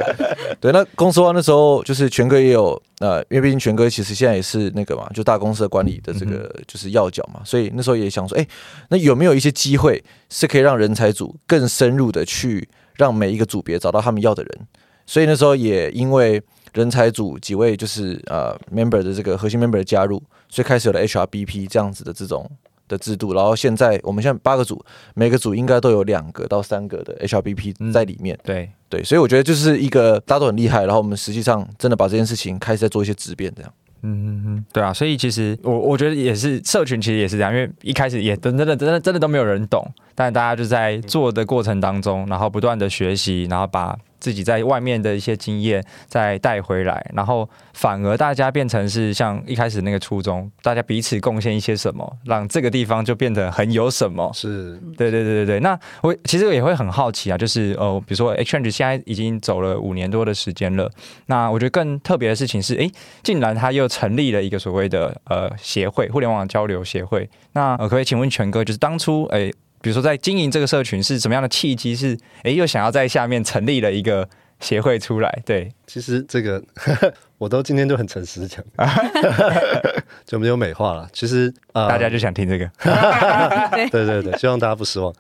[0.61, 8.47] 对，那公司化那时候就是全哥也有呃，因为毕竟全哥其实现在也是那个嘛，就大公司的管理的这个就是要角嘛，所以那时候也想说，哎，
[8.89, 14.67] 那有没有一些机会是可以让人才组更深入的去让每一个组别找到他们要的人？
[15.07, 22.51] 所以那时候也因为人才组几位就是呃 member 的这个核心 member 的加入，所以开始有了 HRBP 这样子的这种。
[22.89, 28.39] 的制度，然后现在我们现在八个组，每个组应该都有两个到三个的 HRBP 在里面。
[28.45, 33.73] 对对，所以我觉得就是一个大家都很厉害，然后我们实际上真的把这件事情开始在做一些质变，这样。
[34.03, 43.99] 嗯嗯嗯，对啊，所以其实我我觉得也是社群，其实也是这样，因为一开始也真真的真的真的都没有人懂，但大家就在做的过程当中，然后不断的学习，然后把。
[44.27, 54.29] 自己在外面的一些经验再带回来，然后反而大家变成是像一开始那个初衷，大家彼此贡献一些什么，让这个地方就变得很有什么。
[54.35, 55.61] 是，对对对对对。
[55.61, 60.91] 那我其实也会很好奇啊，就是呃，比如说 Exchange 现在已经走了五年多的时间了，
[61.27, 62.91] 那我觉得更特别的事情是，哎，
[63.23, 67.31] 竟然他又成立了一个所谓的呃协会，互联网交流协会。
[67.53, 69.53] 那呃可以请问全哥，就是当初哎。
[69.81, 71.95] 比如说，在经营这个社群是什么样的契机？
[71.95, 74.29] 是哎，又想要在下面成立了一个
[74.61, 75.43] 协会出来？
[75.45, 76.63] 对，其实这个
[77.39, 78.65] 我都今天就很诚实讲，
[80.27, 81.09] 就没有美化了。
[81.13, 82.69] 其实啊，大家就想听这个。
[83.91, 85.13] 对对对，希望大家不失望。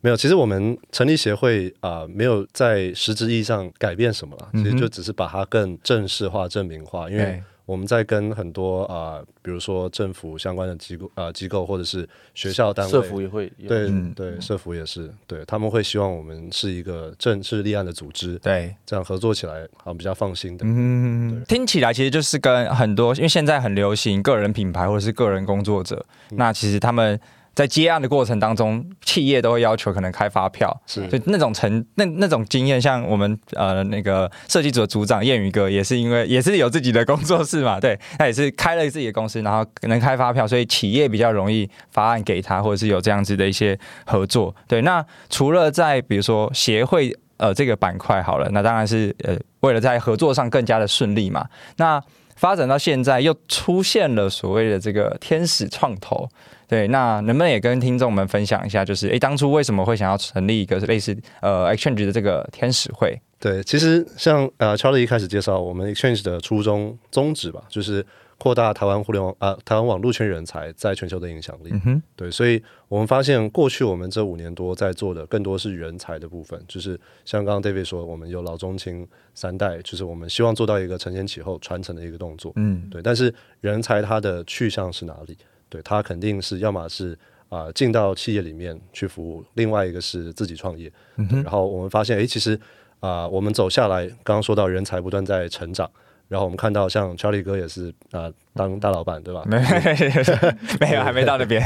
[0.00, 4.48] 没有，其实我们成立协会啊，没有在实质意义上改变什么了。
[4.52, 7.42] 其实就只是把它更正式化、证明化，因为。
[7.66, 15.10] 我们在跟很多啊，比如说政府相关的机构啊机构，或者是学校单位，社服也会对对，社服也是。
[15.26, 20.64] 对，他们会希望我们是一个正式立案的组织，对，这样合作起来好比较放心的。
[20.66, 27.18] 嗯，听起来其实就是跟很多，因为现在很流行个人品牌或者是个人工作者，那其实他们。
[27.54, 44.54] 在接案的过程当中，企业都会要求可能开发票，是，所以那种成那那种经验，像我们呃那个设计组的组长谚语哥，也是因为也是有自己的工作室嘛，对，他也是开了自己的公司，然后能开发票，所以企业比较容易发案给他，或者是有这样子的一些合作。
[44.66, 51.46] 对，那除了在比如说协会呃这个板块好了，那当然是呃为了在合作上更加的顺利嘛。
[51.76, 52.02] 那
[52.36, 56.28] 发展到现在，又出现了所谓的这个天使创投。
[56.66, 63.20] 对，那能不能也跟听众们分享一下，就是哎，当初为什么会想要成立一个类似呃 Exchange 的这个天使会？
[63.38, 68.04] 对，其实像呃 Charlie 一开始介绍我们 Exchange 的初衷宗旨吧，就是
[68.38, 71.70] 扩大台湾互联网啊台湾网络圈人才在全球的影响力。
[71.84, 82.52] 嗯对，所以我们发现过去我们这五年多在做的更多是人才的部分，就是像刚刚 David 说，我们有老中青三代，就是我们希望做到一个承前启后传承的一个动作。
[82.56, 85.36] 嗯，对，但是人才它的去向是哪里？
[85.70, 87.18] 对他肯定是要么是
[87.48, 90.92] 啊进到企业里面去服务，另外一个是自己创业。
[91.16, 92.56] 然后我们发现，哎，其实
[93.00, 95.90] 啊，我们走下来，刚刚说到人才不断在成长，
[96.28, 99.42] 然后我们看到像 Charlie 哥也是啊当大老板，对吧？
[99.46, 99.58] 没
[100.80, 101.60] 没有，还没到那边。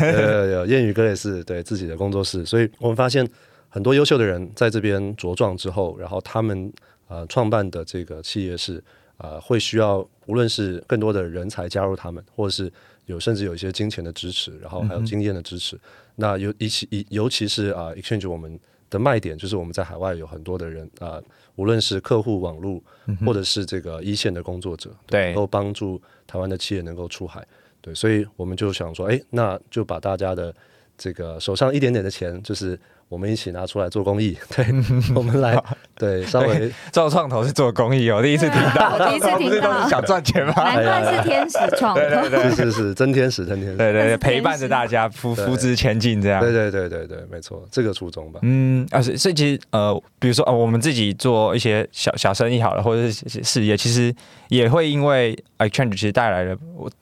[0.50, 3.28] 有谚语哥也是对自己的工作室，所以我们发现
[3.68, 6.72] 很多优秀的人在这边茁壮之后，然后他们
[7.06, 8.82] 啊创办的这个企业是
[9.16, 12.72] 啊会需要无论是更多的人才加入他们，或者是。
[13.08, 15.80] 有甚至有一些金钱的支持，然后还有经验的支持。
[16.16, 18.60] 那尤尤其一尤其是啊，exchange 我们
[18.90, 21.20] 的卖点就是我们在海外有很多的人啊，
[21.56, 22.82] 无论是客户网络，
[23.24, 27.46] 或者是这个一线的工作者，对，能够帮助台湾的企业能够出海。
[27.80, 30.54] 对，所以我们就想说，哎，那就把大家的
[30.96, 32.78] 这个手上一点点的钱，就是。
[33.08, 34.66] 我们一起拿出来做公益， 对，
[35.14, 35.58] 我们来，
[35.96, 40.52] 对，稍微做创投是做公益，我第一次听到，第一次听到，想赚钱吗？
[40.56, 48.40] 难怪是天使创投，对对是是是真天使，真天使，对对对，陪伴着大家扶扶植前进，这样，对对对对对，没错，这个初衷吧。
[48.42, 54.14] 嗯，啊，所以其实呃，比如说呃，我们自己做一些小小生意好了，或者是事业，其实
[54.48, 56.56] 也会因为 exchange 其实带来了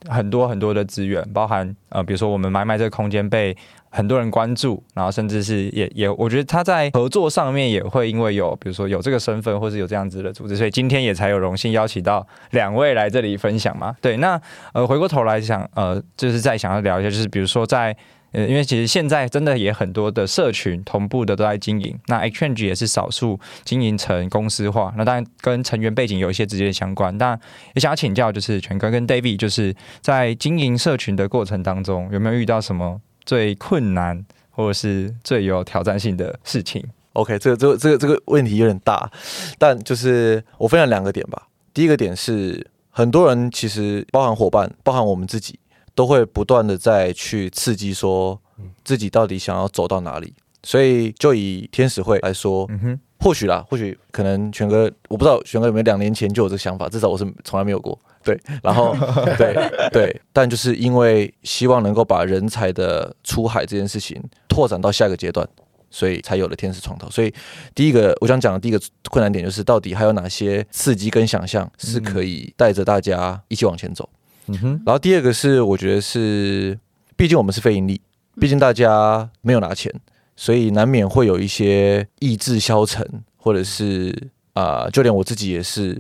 [0.08, 3.56] 很多很多的资源，包含呃，比如说我们买卖这个空间被。
[3.96, 13.96] 很多人关注，然后甚至是也也，我觉得他在合作上面也会因为有，比如说有这个身份，或是有这样子的组织，所以今天也才有荣幸邀请到两位来这里分享嘛。
[14.02, 14.38] 对，那
[14.74, 17.96] 呃回过头来想，呃，就是再想要聊一下，就是比如说在
[18.32, 27.16] 呃，因为其实现在真的也很多的社群同步的都在经营，那 Exchange 也是少数经营成公司化，那当然跟成员背景有一些直接相关。
[27.16, 27.40] 但
[27.74, 33.00] 也想要请教，就是全哥跟 David，就是在经营社群的过程当中，有没有遇到什么？
[33.26, 36.82] 最困难或者是最有挑战性的事情。
[37.12, 39.10] OK，这个这个这个这个问题有点大，
[39.58, 41.48] 但就是我分享两个点吧。
[41.74, 45.58] 第一个点是，很多人其实包含伙伴，包含我们自己，
[45.94, 48.40] 都会不断的在去刺激说，
[48.84, 50.34] 自己到底想要走到哪里。
[50.62, 57.98] 所以就以天使会来说，嗯哼，或许啦，或许可能全哥，我不知道全哥有没有两年前就有这个想法，至少我是从来没有过。
[58.26, 58.94] 对，然后
[59.38, 59.54] 对
[59.90, 65.48] 对，但就是因为希望能够把人才的出海这件事情拓展到下一个阶段，
[65.90, 67.08] 所以才有了天使创投。
[67.08, 67.32] 所以
[67.74, 74.08] 第一个我想讲的第一个困难点就是，到底还有哪些刺激跟想象是可以带着大家一起往前走。
[74.48, 74.82] 嗯哼。
[74.84, 76.78] 然后第二个是，我觉得是，
[77.16, 78.00] 毕竟我们是非盈利，
[78.40, 79.92] 毕竟大家没有拿钱。
[80.38, 83.02] 所以难免会有一些意志消沉，
[83.38, 84.14] 或者是
[84.52, 85.98] 啊，就连我自己也是，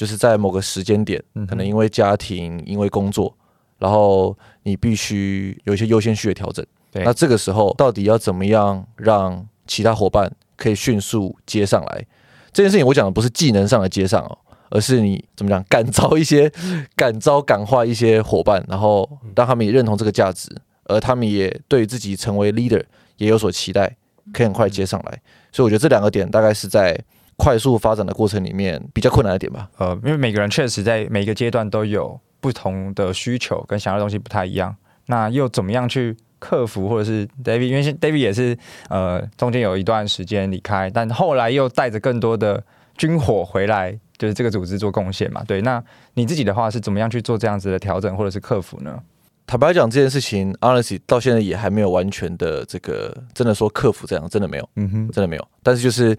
[0.00, 3.36] 就是在某个时间点，可能因为家庭、因为工作，
[3.76, 6.64] 然后你必须有一些优先序的调整。
[7.04, 12.06] 那这个时候到底要怎么样让其他伙伴可以迅速接上来？
[12.50, 14.38] 这件事情我讲的不是技能上的接上哦，
[14.70, 16.50] 而是你怎么讲感召一些、
[16.96, 20.48] 感召感化一些伙伴，然后让他们也认同这个价值，
[20.84, 22.82] 而他们也对自己成为 leader。
[23.18, 23.94] 也有所期待，
[24.32, 25.20] 可以很快接上来，
[25.52, 26.98] 所以我觉得这两个点大概是在
[27.40, 29.66] 快速发展的过程里面比较困难的点吧。
[29.78, 34.76] 呃，因为每个人确实在每个阶段都有不同的需求，跟想要的东西不太一样。
[35.06, 36.86] 那又怎么样去克服？
[36.86, 38.56] 或者是 David，因为 David 也是
[38.90, 42.62] 呃中间有一段时间离开，但后来又带着更多的
[42.96, 45.42] 军火回来，就是这个组织做贡献嘛。
[45.48, 45.82] 对，那
[46.14, 49.00] 你自己的话是怎么样去做这样子的调整或者是克服呢？
[49.46, 55.48] 坦白讲，这件事情，honestly 到现在也还没有完全的这个真的说克服这样，真的没有，嗯哼，真的没有。
[55.60, 56.16] 但是就是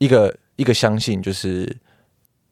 [0.00, 1.76] 一个一个相信，就是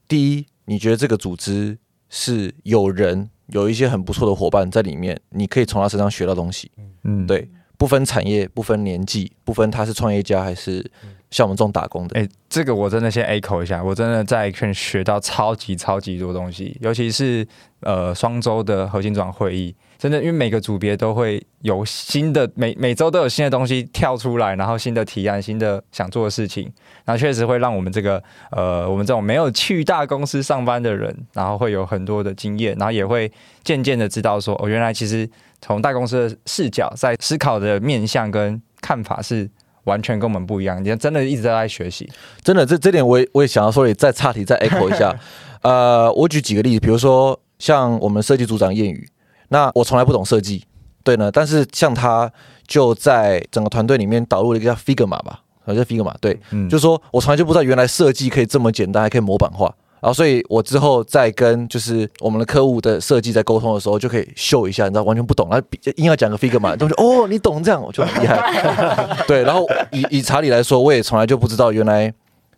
[0.05, 1.77] 第一，你觉得这个组织
[2.09, 6.69] 是有人有一些很不错的伙伴在里面，你可以从他身上学到东西，
[7.05, 10.85] 嗯，对，不分产业，不分年纪，不分他是创业家还是
[11.29, 12.19] 像我们这种打工的。
[12.19, 17.47] 哎，这个我真的先 echo 一下，我真的在圈学到超级超级多东西，尤其是
[17.79, 19.73] 呃双周的核心转会议。
[20.01, 26.63] 真的，因为每个组别都会有新的，每每周都有新的东西跳出来，然后新的提案、新的想做的事情，
[27.05, 33.31] 然后确实会让我们这个呃，我们这种没有去大公司上班的人，然后会有很多的经验，然后也会
[33.63, 35.29] 渐渐的知道说，哦，原来其实
[35.61, 39.47] 从大公司的视角在思考的面向跟看法是
[39.83, 40.83] 完全跟我们不一样。
[40.83, 42.09] 你看，真的一直在学习，
[42.41, 45.15] 真的这这点我也我也想要说，也再岔题再 echo 一下。
[45.61, 49.07] 呃，我举几个例子，比如说像我们设计组长谚语。
[49.53, 50.63] 那我从来不懂设计，
[51.03, 52.31] 对呢，但是像他
[52.65, 59.65] 就在整个团队里面导入了一个叫 Figma 吧，好像 Figma，对，嗯，就是说我从来就不知道原来设计可以这么简单，还可以模板化，
[59.99, 72.13] 然后所以我之后在跟就是我们的客户的设计在沟通的时候，就可以秀一下，你知道完全不懂，然后硬要讲个 Figma，都说哦你懂这样，我就很厉害， 对，然后以以查理来说，我也从来就不知道原来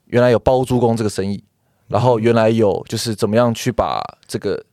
[0.05, 1.43] 原来有包租公这个生意，
[1.87, 4.63] 然后原来有就是怎么样去把这个。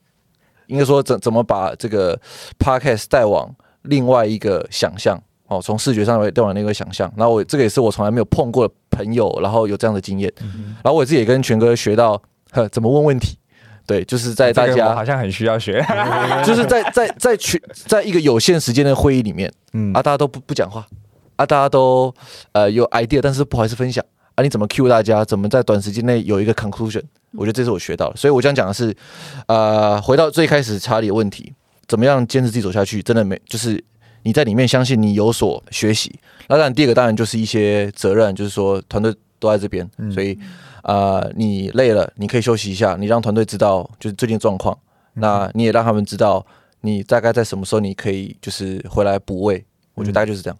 [0.71, 2.19] 应该说怎怎么把这个
[2.57, 3.53] podcast 带往
[3.83, 7.11] 另外一个想象哦，从视觉上来带往另一个想象。
[7.17, 10.31] 然后我这个也是我从来没有碰过的朋友，然后有这样的经验。
[10.83, 13.37] 然后我自己也跟全哥学到呵怎么问问题。
[13.85, 15.83] 对，就是在大家好像很需要学，
[16.45, 20.87] 就是在在在群在一个有限时间的会议里面，嗯啊，大家都不不讲话
[21.35, 22.13] 啊，大家都
[22.53, 24.05] 呃有 idea，但是不好意思分享
[24.35, 25.23] 啊，你怎么 cue 大家？
[25.25, 27.03] 怎么在短时间内有一个 conclusion？
[27.33, 28.95] 我觉得这是我学到的，所以我想讲的是，
[29.47, 31.53] 呃，回到最开始查理的问题，
[31.87, 33.01] 怎么样坚持自己走下去？
[33.01, 33.81] 真的没，就是
[34.23, 36.13] 你在里面相信你有所学习。
[36.47, 40.37] 那当然，第二个当然就是一些责任，就是说团队都在这边，所以
[40.81, 44.77] 啊，你累了，你可以休息一下，你让团队知道就是最近状况，
[45.13, 46.45] 那你也让他们知道
[46.81, 49.63] 你大概在什么时候你可以就是回来补位。
[49.93, 50.57] 我觉得大概就是这样。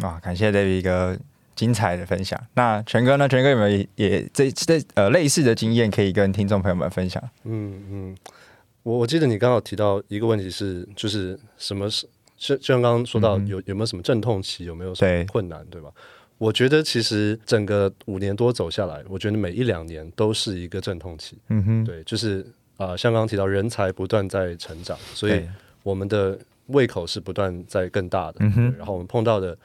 [0.00, 1.16] 啊，感谢 David 哥。
[1.56, 2.40] 精彩的分享。
[2.54, 3.26] 那全哥呢？
[3.26, 7.20] 全哥有没有也这这呃类似的经验可以跟听众朋友们分享？
[7.44, 8.16] 嗯嗯，
[8.82, 15.90] 我我记得你刚好提到一个问题是，就是什么是就就像刚刚说到有有没有什么阵痛期，有没有什么困难，对吧？
[16.38, 21.38] 我觉得其实整个五年多走下来，我觉得每一两年都是一个阵痛期。
[21.48, 22.46] 嗯哼，对，就是
[22.76, 25.42] 啊，像刚刚提到人才不断在成长，所以
[25.82, 28.36] 我们的胃口是不断在更大的。
[28.40, 29.56] 嗯哼，然后我们碰到的。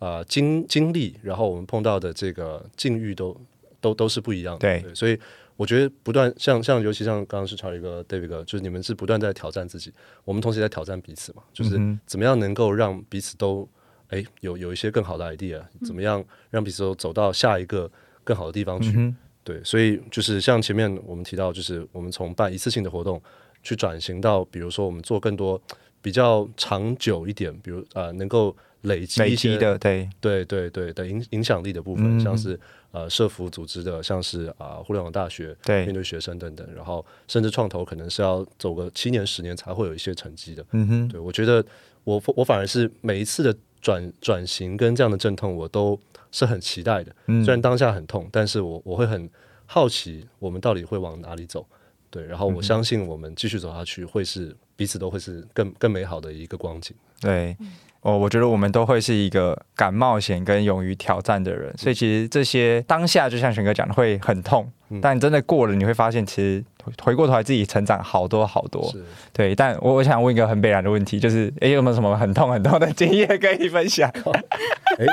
[0.00, 3.38] 啊，经经历，然后我们碰到的这个境遇都
[3.82, 4.80] 都都是不一样的。
[4.80, 5.16] 对，所以
[5.56, 9.92] 我觉得不断像像尤其像刚刚是查一个 David 哥，就是你们是不断在挑战自己，
[10.24, 13.68] 我们同时在挑战彼此嘛，就是怎么样能够让彼此都
[14.08, 17.90] 哎有有一些更好的 idea，怎么样让彼此都走到下一个
[18.24, 19.14] 更好的地方去。
[19.44, 23.20] 对，所以就是像前面我们提到，就是我们从办一次性的活动
[23.62, 25.60] 去转型到，比如说我们做更多
[26.00, 28.56] 比较长久一点，比如呃能够。
[28.82, 32.58] 累积一些的，对对对对的影影响力的部分，像是
[32.92, 40.64] 呃社服组织的，像是啊互联网大学对面对学生等等，然后甚至创投可能是要走个七年十年才会有一些成绩的。
[40.70, 41.64] 嗯哼，对我觉得
[42.04, 45.98] 我我反而是每一次的转转型跟这样的阵痛，我都
[46.32, 47.14] 是很期待的。
[47.26, 49.28] 虽然当下很痛，但是我我会很
[49.66, 51.66] 好奇，我们到底会往哪里走？
[52.10, 56.96] 对，然后我相信我们继续走下去，会是彼此都会是更更美好的一个光景。
[57.20, 57.54] 对。
[58.02, 64.70] 哦，我觉得我们都会是一个敢冒险跟勇于挑战的人，所以其实这些当下就像玄哥讲的会很痛，
[65.02, 66.64] 但真的过了，你会发现其实
[67.02, 68.90] 回过头来自己成长好多好多。
[69.34, 74.08] 对，但我我想问一个很悲然的问题，就是哎有没有什么很痛很痛的经验可以分享？
[74.98, 75.04] 哎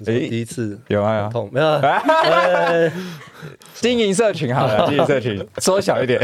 [0.00, 1.80] 哎，第一次有啊，痛没有？
[3.74, 6.20] 经营社群好了， 经营社群缩小一点。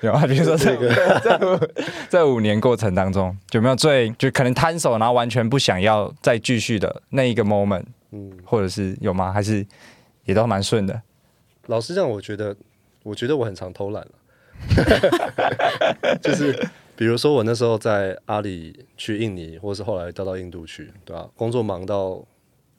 [0.00, 0.88] 有啊，比如说这个
[1.22, 1.70] 这
[2.08, 7.84] 这五年过程当中，有没有最就可能摊手，然后完全不想要再继续的那一个 moment？
[8.12, 9.32] 嗯，或者是有吗？
[9.32, 9.66] 还是
[10.24, 11.02] 也都蛮顺的？
[11.66, 12.56] 老实讲，我觉得，
[13.02, 14.12] 我觉得我很常偷懒了。
[16.22, 16.56] 就是
[16.96, 21.28] 比如说，我那时候在阿里去印尼，或者是后来调到印度去，对吧？
[21.36, 22.24] 工作忙到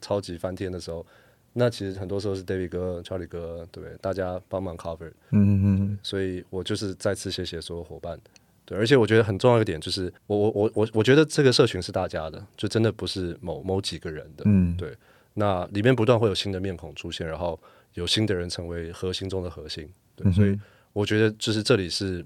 [0.02, 1.06] 超级翻天的时候。
[1.54, 3.98] 那其实很多时候是 David 哥、Charlie 哥，对不对？
[4.00, 8.20] 大家帮忙 cover，嗯嗯，所以我就是再次谢谢所有伙伴，
[8.66, 8.78] 对。
[8.78, 14.96] 而且我觉得很重要一个点就是，我我我我我觉得这个社群是大家的，就真的不是某某几个人的，嗯，对。
[15.34, 17.60] 那里面不断会有新的面孔出现，然后
[17.96, 20.32] 有新的人成为核心中的核心，对。
[20.32, 20.58] 所以
[20.94, 22.24] 我觉得就是这里是，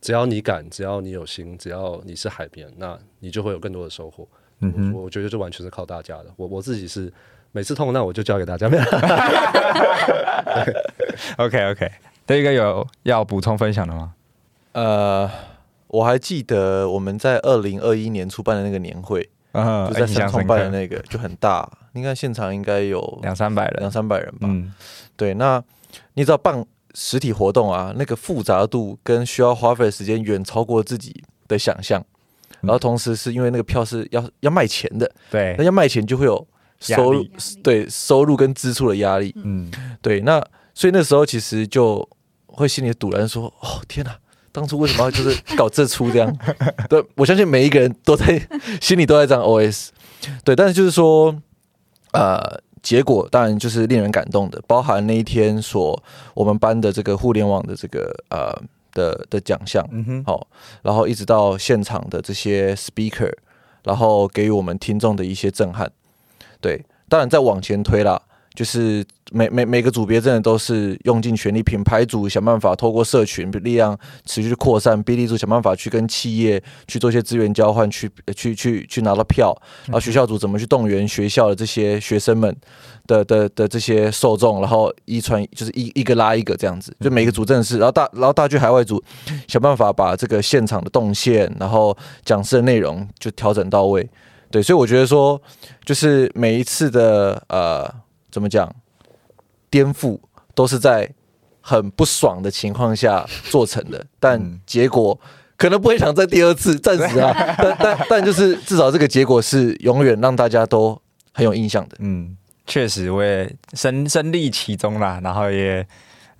[0.00, 4.28] 只要你敢，只要你有心，只要你是海边，那你就会有更多的收获。
[4.60, 6.32] 嗯我，我觉得这完全是靠大家的。
[6.36, 7.12] 我我自己是。
[7.52, 8.68] 每次痛，那我就交给大家。
[11.36, 11.90] OK OK，
[12.26, 14.14] 第一个有要补充分享的吗？
[14.72, 15.28] 呃，
[15.88, 24.48] 我还记得我们在二零二一年初办的那个年会，就在三创办的那个，就很大，应该现场应该有两三百人，两三百人吧。
[24.48, 24.72] 嗯，
[25.16, 25.34] 对。
[25.34, 25.62] 那
[26.14, 32.04] 你知道办实体活动啊，那个复杂度跟需要花费的时间远超过自己的想象，
[32.60, 36.46] 然后同时是因为那个票是要要卖钱的，对，那要卖钱就会有。
[36.80, 37.26] 收入
[37.62, 39.70] 对收入跟支出的压力，嗯，
[40.00, 40.42] 对，那
[40.74, 42.08] 所以那时候其实就
[42.46, 44.16] 会心里堵然说：“哦，天哪，
[44.50, 46.36] 当初为什么要就是 搞这出这样？”
[46.88, 48.40] 对，我相信每一个人都在
[48.80, 49.88] 心里都在这样 OS。
[50.42, 51.34] 对，但是就是说，
[52.12, 52.40] 呃，
[52.82, 56.02] 结果当然就是令人感动的，包含那一天所
[56.34, 58.50] 我们班的这个互联网的这个呃
[58.92, 60.46] 的的奖项，嗯哼，好，
[60.82, 63.32] 然后一直到现场的这些 speaker，
[63.84, 65.90] 然后给予我们听众的一些震撼。
[66.60, 68.20] 对，当然再往前推啦，
[68.54, 73.96] 就是每每每个组别真的都是用尽全力，品牌组想办法透过社群力量
[74.26, 79.56] 持续扩散，B D 组想办法去跟企业去做一些资源交换，去去去去拿到票，
[79.86, 82.54] 然后学校组怎么去动员学校的这些学生们
[83.06, 89.02] 的的的这些受众，然后一传就是一一个拉一个这样子，就每个组真的是，然后大然后大剧海外组
[89.46, 94.08] 想办法把这个现场的动线，然后讲师的内容就调整到位。
[94.50, 95.40] 对，所以我觉得说，
[95.84, 97.88] 就是每一次的呃，
[98.30, 98.70] 怎么讲，
[99.70, 100.18] 颠覆
[100.54, 101.08] 都是在
[101.60, 105.18] 很不爽的情况下做成的，但结果
[105.56, 111.00] 可能不会想在第二次，暂时啊， 但但但就是至少这个结果是永远让大家都
[111.32, 111.96] 很有印象的。
[112.00, 112.36] 嗯，
[112.66, 115.86] 确实我也身身历其中啦，然后也。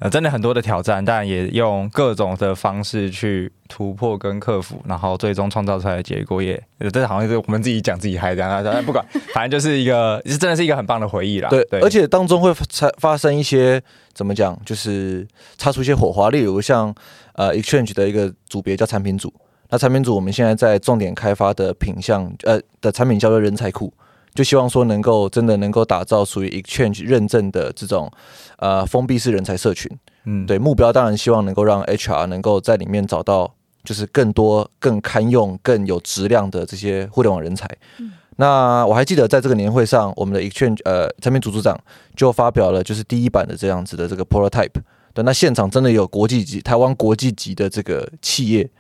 [0.01, 6.59] 呃，真的很多的挑战，但也用各种的方式去突破跟克服，然后最终创造出来的结果也，
[6.91, 11.51] 这好像是我们自己讲自己嗨这样， 但不管，反正就是一个，是真的是一个很棒的回忆啦。
[11.51, 12.65] 对，而且当中会发
[12.97, 13.79] 发生一些
[14.15, 15.29] 怎么讲，就是
[15.59, 16.95] 擦出一些火花，例如像
[17.35, 19.31] 呃 exchange 的一个组别叫产品组，
[19.69, 23.93] 那产品组我们现在在重点开发的品项，呃的产品叫做人才库。
[24.35, 28.11] 就希望说能够真的能够打造属于 exchange 认证的这种
[28.59, 29.91] 呃封闭式人才社群，
[30.25, 33.53] 嗯，对，目标当然希望能够让 HR 能够在里面找到
[33.83, 37.69] 就是更多更堪用、更有质量的这些互联网人才。
[37.99, 41.79] 嗯那我还记得在这个年会上，我们的 exchange 呃产品组组长
[42.17, 44.81] 就发表了就是第一版的这样子的这个 prototype，
[45.13, 48.71] 对，那现场真的有国际级、台湾国际级的这个企业。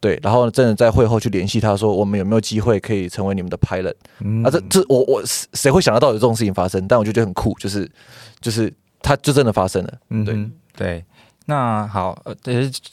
[0.00, 3.94] 对，然后真的在会后去联系他说，我们有没有机会可以成为你们的 pilot？
[4.44, 6.86] 啊，这这我我谁会想得到有这种事情发生？
[6.88, 7.90] 但我就觉得很酷，就是
[8.40, 8.72] 就是
[9.02, 9.94] 它就真的发生了。
[10.10, 11.04] 嗯，对对。
[11.46, 12.34] 那好，呃，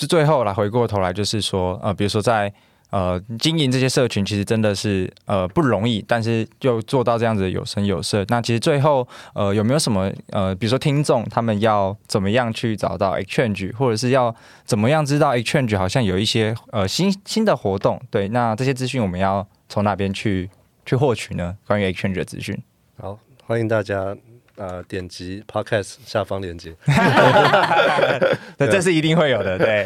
[0.08, 2.54] 最后来回过头来就是说，呃，比如说在。
[2.96, 8.24] 呃，经营这些社群其实真的是呃不容易，但是又做到这样子有声有色。
[8.30, 14.34] 那其实最后呃有没有什么呃，比如说听众他们要怎么样去找到 Exchange，或者是要
[14.64, 18.02] 怎么样知道 Exchange 好像有一些呃新新的活动？
[18.10, 20.50] 对，那这些资讯我们要从哪边去
[20.86, 21.58] 去获取呢？
[21.68, 22.58] 关于 Exchange 的资讯？
[22.98, 24.16] 好，欢迎大家
[24.56, 26.74] 呃点击 Podcast 下方链接。
[28.58, 29.58] 对，这是一定会有的。
[29.58, 29.84] 对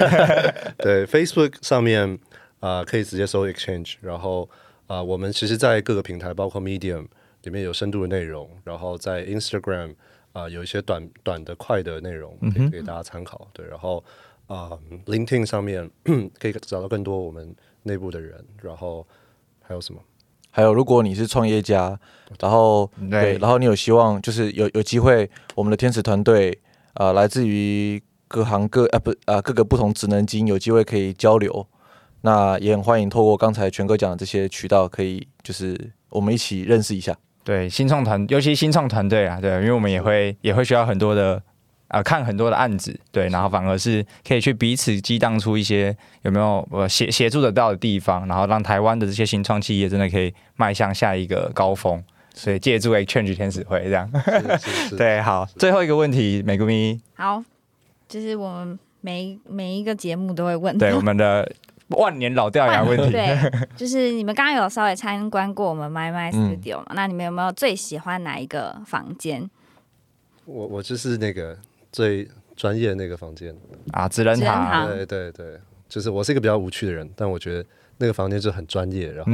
[0.78, 2.20] 对，Facebook 上面。
[2.60, 4.50] 啊，可以直接搜 Exchange，然后
[4.88, 7.08] 啊，我们其实，在各个平台，包括 Medium
[7.44, 9.96] 里面有深度的内容，然后在 Instagram
[10.34, 13.48] 啊，有一些短短的快的内容可以给大家参考。
[13.54, 14.04] 对，然后
[14.48, 14.72] 啊
[15.06, 15.90] ，LinkedIn 上面
[16.40, 19.06] 可以找到更多我们内部的人，然后
[19.62, 20.02] 还有什么？
[20.52, 21.98] 还有，如果你是创业家，
[22.40, 26.60] 然后对，然后你有希望，就是有有机会，我们的天使团队，
[26.96, 31.66] 呃，来自于各行各啊不啊各个不同职能经有机会可以交流，
[32.22, 37.16] 那也很欢迎透过刚才全哥讲的这些渠道，可以就是我们一起认识一下。
[37.44, 41.42] 对，新创团，尤其新创团队啊，对，因为我们也会也会需要很多的。
[41.90, 52.04] 啊，看很多的案子，对，然后反而是可以去彼此激荡出一些有没有呃协协助得到的地方，然后让台湾的这些新创企业真的可以迈向下一个高峰。
[52.36, 54.08] 所以借助 Exchange 天使会这样，
[54.96, 57.44] 对，好，最后一个问题，美国咪，好，
[58.08, 61.52] 就是我们每每一个节目都会问，对，我们的
[61.90, 66.94] 万年老掉牙问题， 对，就是你们刚刚有稍微参观过我们 My My Studio 嘛？
[66.96, 69.50] 那你们有没有最喜欢哪一个房间？
[70.46, 71.58] 我我就是那个。
[71.92, 73.52] 最专业的那个房间
[73.94, 77.66] 啊，智能塔，对对对，就是我是一个比较无趣的人，但我觉得
[77.98, 79.32] 那个房间就很专业，然后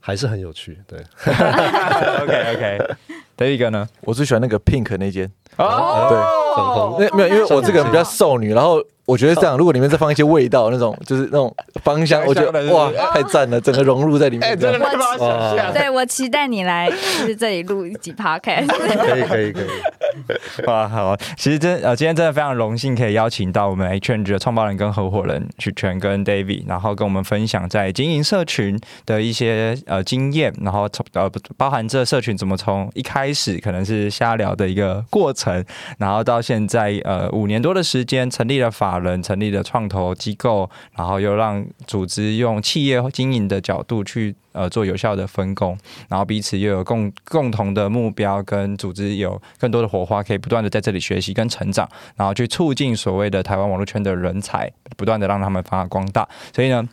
[0.00, 0.78] 还是很有趣。
[0.86, 2.96] 对，OK OK，
[3.36, 6.18] 第一个呢，我最喜欢那个 Pink 那间哦，对，
[6.56, 8.82] 粉红，那没有，因为我这个人比较少女，然后。
[9.04, 14.56] 我觉得这样，如果里面再放一些味道，那种就是那种芳香，我觉得哇，太赞了，整个融入在里面。
[14.56, 15.72] 真的太棒了！
[15.72, 16.96] 对我期待你来，就
[17.26, 18.68] 是这里录一集 podcast。
[18.68, 20.66] 可以可以可以。
[20.68, 35.64] 哇，好，其实真呃，今天真的非常荣幸可以邀请到我们 H Change 的创办人跟合伙人去全跟 David，然后跟我们分享在经营社群的一些呃经验，然后从呃包含这社群怎么从一开始可能是瞎聊的一个过程，成
[35.98, 38.92] 然后到现在呃五年多的时间成立了法。
[39.02, 45.76] 人成立了创投机构，然后又让组织用企业经营的角度去呃做有效的分工，
[46.08, 56.28] 然后彼此又有共共同的目标，跟组织有更多的火花，可以不断的在这里学习跟成长，然后去促进所谓的台湾网络圈的人才，不断的让他们发光大。
[56.54, 56.88] 所以呢。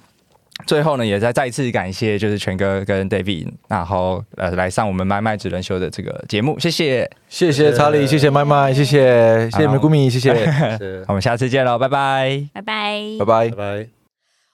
[0.68, 9.68] 最后呢，也再再一次感谢，就是全哥跟 David，然后呃来上我们麦麦只能秀的这个节目，谢谢，谢谢查理，谢谢麦麦，谢谢，谢谢。
[9.68, 10.34] 美谷米， 谢谢，
[11.08, 13.88] 我们下次见喽，拜拜，拜拜，拜拜，拜拜。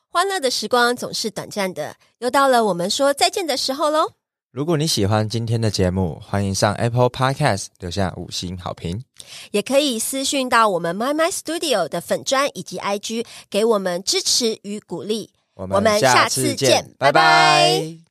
[0.09, 4.11] 欢乐的时光总是短暂的，又到了我们说再见的时候喽。
[4.51, 9.03] 如果你喜欢今天的节目，欢迎上 Apple Podcast 留下五星好评，
[9.51, 15.31] 也可以私讯到我们 My My Studio 的粉砖以及 IG，给我们支持与鼓励。
[15.55, 18.04] 我们下次见，拜拜。